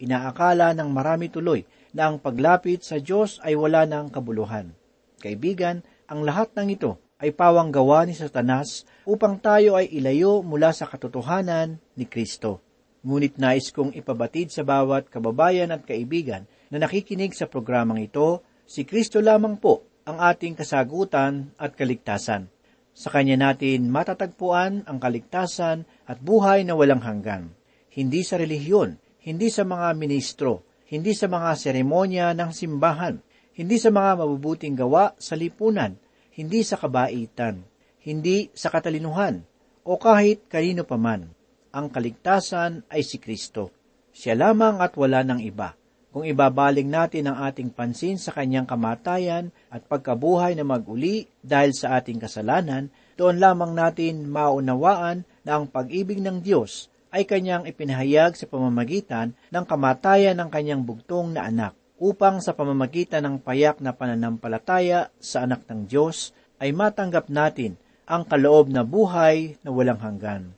Inaakala 0.00 0.72
ng 0.72 0.88
marami 0.88 1.28
tuloy 1.28 1.68
na 1.92 2.08
ang 2.08 2.16
paglapit 2.16 2.80
sa 2.80 2.96
Diyos 2.96 3.44
ay 3.44 3.52
wala 3.60 3.84
ng 3.84 4.08
kabuluhan. 4.08 4.72
Kaibigan, 5.20 5.84
ang 6.08 6.24
lahat 6.24 6.56
ng 6.56 6.68
ito 6.72 6.96
ay 7.18 7.34
pawang 7.34 7.74
gawa 7.74 8.06
ni 8.06 8.14
Satanas 8.14 8.86
upang 9.02 9.42
tayo 9.42 9.74
ay 9.74 9.90
ilayo 9.90 10.46
mula 10.46 10.70
sa 10.70 10.86
katotohanan 10.86 11.82
ni 11.98 12.06
Kristo. 12.06 12.62
Ngunit 13.02 13.38
nais 13.42 13.74
kong 13.74 13.94
ipabatid 13.94 14.54
sa 14.54 14.62
bawat 14.62 15.10
kababayan 15.10 15.74
at 15.74 15.82
kaibigan 15.82 16.46
na 16.70 16.82
nakikinig 16.82 17.34
sa 17.34 17.50
programang 17.50 17.98
ito, 17.98 18.42
si 18.66 18.86
Kristo 18.86 19.18
lamang 19.18 19.58
po 19.58 19.86
ang 20.06 20.22
ating 20.22 20.54
kasagutan 20.54 21.50
at 21.58 21.74
kaligtasan. 21.74 22.50
Sa 22.94 23.14
Kanya 23.14 23.38
natin 23.38 23.90
matatagpuan 23.90 24.86
ang 24.86 24.98
kaligtasan 24.98 25.86
at 26.06 26.18
buhay 26.18 26.66
na 26.66 26.74
walang 26.74 27.02
hanggan. 27.02 27.54
Hindi 27.94 28.22
sa 28.22 28.38
relihiyon, 28.38 28.98
hindi 29.26 29.50
sa 29.50 29.66
mga 29.66 29.94
ministro, 29.98 30.66
hindi 30.90 31.14
sa 31.14 31.26
mga 31.26 31.50
seremonya 31.54 32.34
ng 32.34 32.50
simbahan, 32.50 33.18
hindi 33.58 33.76
sa 33.76 33.90
mga 33.90 34.22
mabubuting 34.22 34.74
gawa 34.78 35.14
sa 35.18 35.34
lipunan, 35.34 35.98
hindi 36.38 36.62
sa 36.62 36.78
kabaitan, 36.78 37.66
hindi 38.06 38.46
sa 38.54 38.70
katalinuhan, 38.70 39.42
o 39.82 39.98
kahit 39.98 40.46
kanino 40.46 40.86
paman. 40.86 41.26
Ang 41.74 41.90
kaligtasan 41.90 42.86
ay 42.86 43.02
si 43.02 43.18
Kristo. 43.18 43.74
Siya 44.14 44.38
lamang 44.38 44.78
at 44.78 44.94
wala 44.94 45.26
ng 45.26 45.42
iba. 45.42 45.74
Kung 46.14 46.22
ibabaling 46.22 46.86
natin 46.86 47.28
ang 47.28 47.42
ating 47.42 47.74
pansin 47.74 48.16
sa 48.16 48.30
kanyang 48.30 48.64
kamatayan 48.64 49.50
at 49.68 49.84
pagkabuhay 49.84 50.54
na 50.54 50.64
maguli 50.64 51.26
dahil 51.42 51.74
sa 51.74 51.98
ating 51.98 52.22
kasalanan, 52.22 52.88
doon 53.18 53.42
lamang 53.42 53.74
natin 53.74 54.30
maunawaan 54.30 55.26
na 55.42 55.58
ang 55.58 55.66
pag-ibig 55.66 56.22
ng 56.22 56.38
Diyos 56.40 56.86
ay 57.10 57.26
kanyang 57.26 57.66
ipinahayag 57.66 58.38
sa 58.38 58.46
pamamagitan 58.46 59.34
ng 59.50 59.64
kamatayan 59.66 60.38
ng 60.38 60.48
kanyang 60.48 60.86
bugtong 60.86 61.34
na 61.34 61.50
anak, 61.50 61.74
upang 61.98 62.38
sa 62.38 62.54
pamamagitan 62.54 63.26
ng 63.26 63.36
payak 63.42 63.82
na 63.82 63.90
pananampalataya 63.90 65.10
sa 65.18 65.44
anak 65.44 65.66
ng 65.66 65.90
Diyos 65.90 66.30
ay 66.62 66.70
matanggap 66.70 67.26
natin 67.26 67.74
ang 68.08 68.24
kaloob 68.24 68.72
na 68.72 68.86
buhay 68.86 69.58
na 69.60 69.70
walang 69.74 70.00
hanggan. 70.00 70.54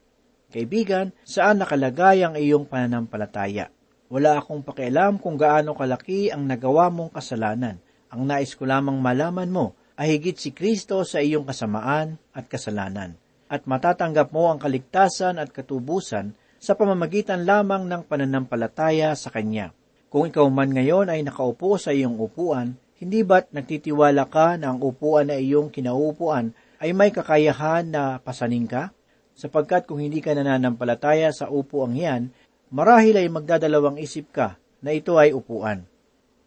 Kaibigan, 0.52 1.10
saan 1.24 1.58
nakalagay 1.58 2.22
ang 2.22 2.36
iyong 2.36 2.68
pananampalataya? 2.68 3.72
Wala 4.10 4.42
akong 4.42 4.66
pakialam 4.66 5.22
kung 5.22 5.38
gaano 5.38 5.74
kalaki 5.74 6.30
ang 6.34 6.46
nagawa 6.46 6.90
mong 6.90 7.14
kasalanan. 7.14 7.78
Ang 8.10 8.26
nais 8.26 8.58
ko 8.58 8.66
lamang 8.66 8.98
malaman 8.98 9.46
mo 9.46 9.78
ay 9.94 10.18
higit 10.18 10.34
si 10.34 10.50
Kristo 10.50 11.06
sa 11.06 11.22
iyong 11.22 11.46
kasamaan 11.46 12.18
at 12.34 12.50
kasalanan. 12.50 13.14
At 13.46 13.70
matatanggap 13.70 14.34
mo 14.34 14.50
ang 14.50 14.58
kaligtasan 14.58 15.38
at 15.38 15.54
katubusan 15.54 16.34
sa 16.58 16.74
pamamagitan 16.74 17.46
lamang 17.46 17.86
ng 17.86 18.02
pananampalataya 18.06 19.14
sa 19.14 19.30
Kanya. 19.30 19.70
Kung 20.10 20.26
ikaw 20.26 20.50
man 20.50 20.74
ngayon 20.74 21.06
ay 21.06 21.22
nakaupo 21.22 21.78
sa 21.78 21.94
iyong 21.94 22.18
upuan, 22.18 22.74
hindi 22.98 23.22
ba't 23.22 23.54
nagtitiwala 23.54 24.26
ka 24.26 24.58
na 24.58 24.74
ang 24.74 24.82
upuan 24.82 25.30
na 25.30 25.38
iyong 25.38 25.70
kinaupuan 25.70 26.50
ay 26.82 26.90
may 26.90 27.14
kakayahan 27.14 27.86
na 27.86 28.18
pasanin 28.18 28.66
ka? 28.66 28.90
Sapagkat 29.38 29.86
kung 29.86 30.02
hindi 30.02 30.18
ka 30.18 30.34
nananampalataya 30.34 31.30
sa 31.30 31.46
upuang 31.46 31.94
yan, 31.94 32.34
marahil 32.74 33.22
ay 33.22 33.30
magdadalawang 33.30 34.02
isip 34.02 34.34
ka 34.34 34.58
na 34.82 34.90
ito 34.90 35.14
ay 35.14 35.30
upuan. 35.30 35.86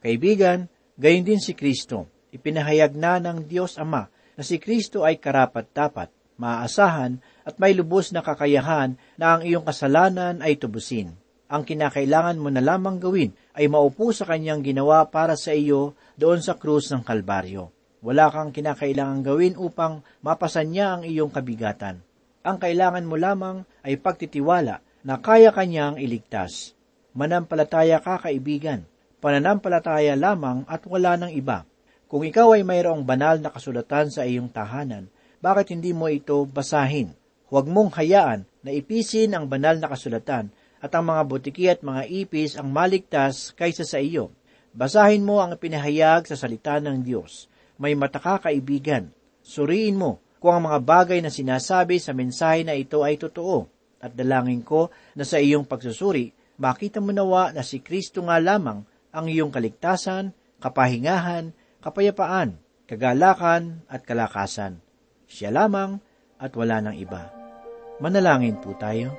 Kaibigan, 0.03 0.67
gayon 0.99 1.23
din 1.23 1.39
si 1.39 1.55
Kristo. 1.55 2.11
Ipinahayag 2.35 2.99
na 2.99 3.23
ng 3.23 3.47
Diyos 3.47 3.79
Ama 3.79 4.11
na 4.35 4.43
si 4.43 4.59
Kristo 4.59 5.07
ay 5.07 5.23
karapat-dapat, 5.23 6.11
maaasahan 6.35 7.15
at 7.47 7.55
may 7.63 7.71
lubos 7.71 8.11
na 8.11 8.19
kakayahan 8.19 8.99
na 9.15 9.39
ang 9.39 9.47
iyong 9.47 9.63
kasalanan 9.63 10.43
ay 10.43 10.59
tubusin. 10.59 11.22
Ang 11.53 11.69
kinakailangan 11.69 12.41
mo 12.41 12.49
na 12.49 12.65
lamang 12.65 12.97
gawin 12.97 13.29
ay 13.53 13.69
maupo 13.69 14.09
sa 14.09 14.25
kanyang 14.25 14.65
ginawa 14.65 15.05
para 15.13 15.37
sa 15.37 15.53
iyo 15.53 15.93
doon 16.17 16.41
sa 16.41 16.57
krus 16.57 16.89
ng 16.89 17.05
Kalbaryo. 17.05 17.69
Wala 18.01 18.33
kang 18.33 18.49
kinakailangan 18.49 19.21
gawin 19.21 19.53
upang 19.61 20.01
mapasan 20.25 20.73
niya 20.73 20.97
ang 20.97 21.01
iyong 21.05 21.29
kabigatan. 21.29 22.01
Ang 22.41 22.57
kailangan 22.57 23.05
mo 23.05 23.21
lamang 23.21 23.69
ay 23.85 24.01
pagtitiwala 24.01 24.81
na 25.05 25.21
kaya 25.21 25.53
kanyang 25.53 26.01
iligtas. 26.01 26.73
Manampalataya 27.13 28.01
ka 28.01 28.17
kaibigan, 28.25 28.89
pananampalataya 29.21 30.17
lamang 30.17 30.65
at 30.65 30.81
wala 30.89 31.21
ng 31.21 31.37
iba. 31.37 31.69
Kung 32.09 32.25
ikaw 32.25 32.57
ay 32.57 32.65
mayroong 32.65 33.05
banal 33.05 33.37
na 33.37 33.53
kasulatan 33.53 34.09
sa 34.09 34.25
iyong 34.25 34.49
tahanan, 34.49 35.05
bakit 35.37 35.69
hindi 35.69 35.93
mo 35.93 36.09
ito 36.09 36.49
basahin? 36.49 37.13
Huwag 37.53 37.69
mong 37.69 37.93
hayaan 37.93 38.49
na 38.65 38.73
ipisin 38.73 39.37
ang 39.37 39.45
banal 39.45 39.77
na 39.77 39.85
kasulatan 39.85 40.49
at 40.83 40.91
ang 40.91 41.07
mga 41.07 41.23
butiki 41.23 41.71
at 41.71 41.79
mga 41.79 42.11
ipis 42.11 42.59
ang 42.59 42.67
maligtas 42.67 43.55
kaysa 43.55 43.87
sa 43.87 44.03
iyo. 44.03 44.35
Basahin 44.75 45.23
mo 45.23 45.39
ang 45.39 45.55
pinahayag 45.55 46.27
sa 46.27 46.35
salita 46.35 46.75
ng 46.83 46.99
Diyos. 46.99 47.47
May 47.79 47.95
mata 47.95 48.19
ka 48.19 48.43
kaibigan. 48.43 49.15
Suriin 49.39 49.95
mo 49.95 50.19
kung 50.43 50.59
ang 50.59 50.67
mga 50.67 50.79
bagay 50.83 51.19
na 51.23 51.31
sinasabi 51.31 52.03
sa 52.03 52.11
mensahe 52.11 52.67
na 52.67 52.75
ito 52.75 52.99
ay 52.99 53.15
totoo. 53.15 53.71
At 54.03 54.11
dalangin 54.11 54.59
ko 54.67 54.91
na 55.15 55.23
sa 55.23 55.39
iyong 55.39 55.63
pagsusuri, 55.63 56.35
makita 56.59 56.99
mo 56.99 57.15
nawa 57.15 57.55
na 57.55 57.63
si 57.63 57.79
Kristo 57.79 58.19
nga 58.27 58.35
lamang 58.43 58.83
ang 59.15 59.25
iyong 59.31 59.55
kaligtasan, 59.55 60.35
kapahingahan, 60.59 61.55
kapayapaan, 61.79 62.59
kagalakan 62.83 63.87
at 63.87 64.03
kalakasan. 64.03 64.83
Siya 65.31 65.47
lamang 65.47 66.03
at 66.35 66.51
wala 66.59 66.83
ng 66.83 66.95
iba. 66.99 67.31
Manalangin 68.03 68.59
po 68.59 68.75
tayo. 68.75 69.15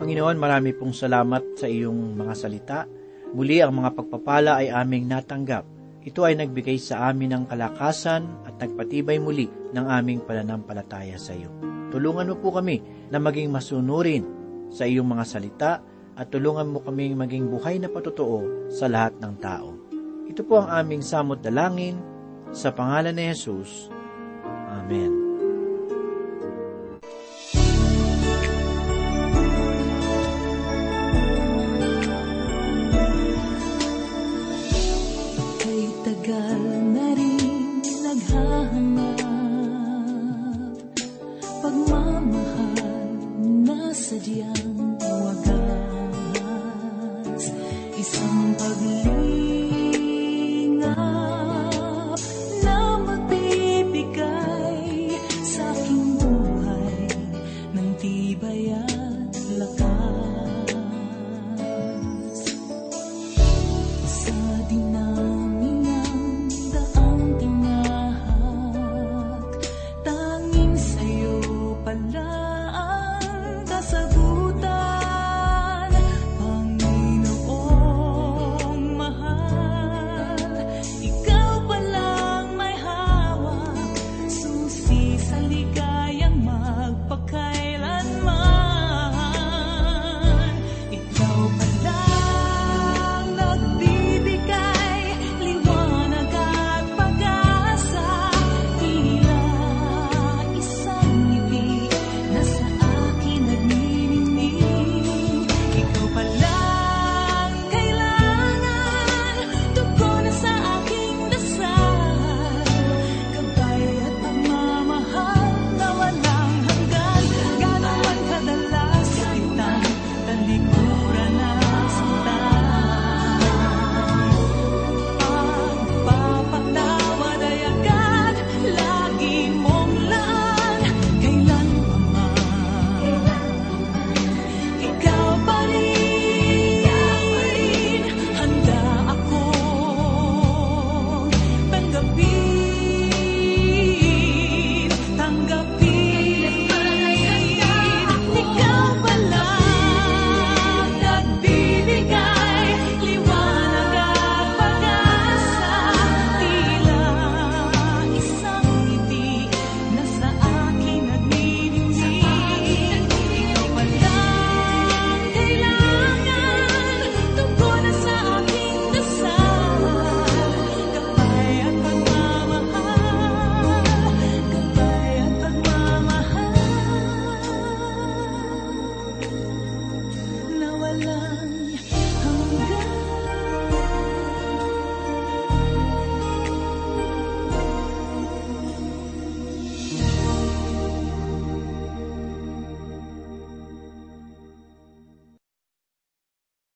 Panginoon, 0.00 0.40
marami 0.40 0.72
pong 0.72 0.96
salamat 0.96 1.60
sa 1.60 1.68
iyong 1.68 2.16
mga 2.16 2.32
salita. 2.32 2.88
Muli 3.36 3.60
ang 3.60 3.84
mga 3.84 3.92
pagpapala 3.92 4.56
ay 4.56 4.72
aming 4.72 5.04
natanggap. 5.04 5.68
Ito 6.00 6.24
ay 6.24 6.40
nagbigay 6.40 6.80
sa 6.80 7.12
amin 7.12 7.36
ng 7.36 7.44
kalakasan 7.44 8.48
at 8.48 8.56
nagpatibay 8.56 9.20
muli 9.20 9.52
ng 9.76 9.84
aming 9.84 10.24
pananampalataya 10.24 11.20
sa 11.20 11.36
iyo. 11.36 11.52
Tulungan 11.92 12.32
mo 12.32 12.40
po 12.40 12.48
kami 12.56 12.80
na 13.12 13.20
maging 13.20 13.52
masunurin 13.52 14.24
sa 14.72 14.88
iyong 14.88 15.04
mga 15.04 15.24
salita 15.28 15.84
at 16.16 16.32
tulungan 16.32 16.72
mo 16.72 16.80
kaming 16.80 17.20
maging 17.20 17.52
buhay 17.52 17.76
na 17.76 17.92
patotoo 17.92 18.72
sa 18.72 18.88
lahat 18.88 19.20
ng 19.20 19.34
tao. 19.36 19.76
Ito 20.32 20.40
po 20.48 20.64
ang 20.64 20.72
aming 20.80 21.04
samot 21.04 21.44
dalangin 21.44 22.00
sa 22.56 22.72
pangalan 22.72 23.12
ni 23.12 23.28
Jesus. 23.36 23.92
Amen. 24.72 25.29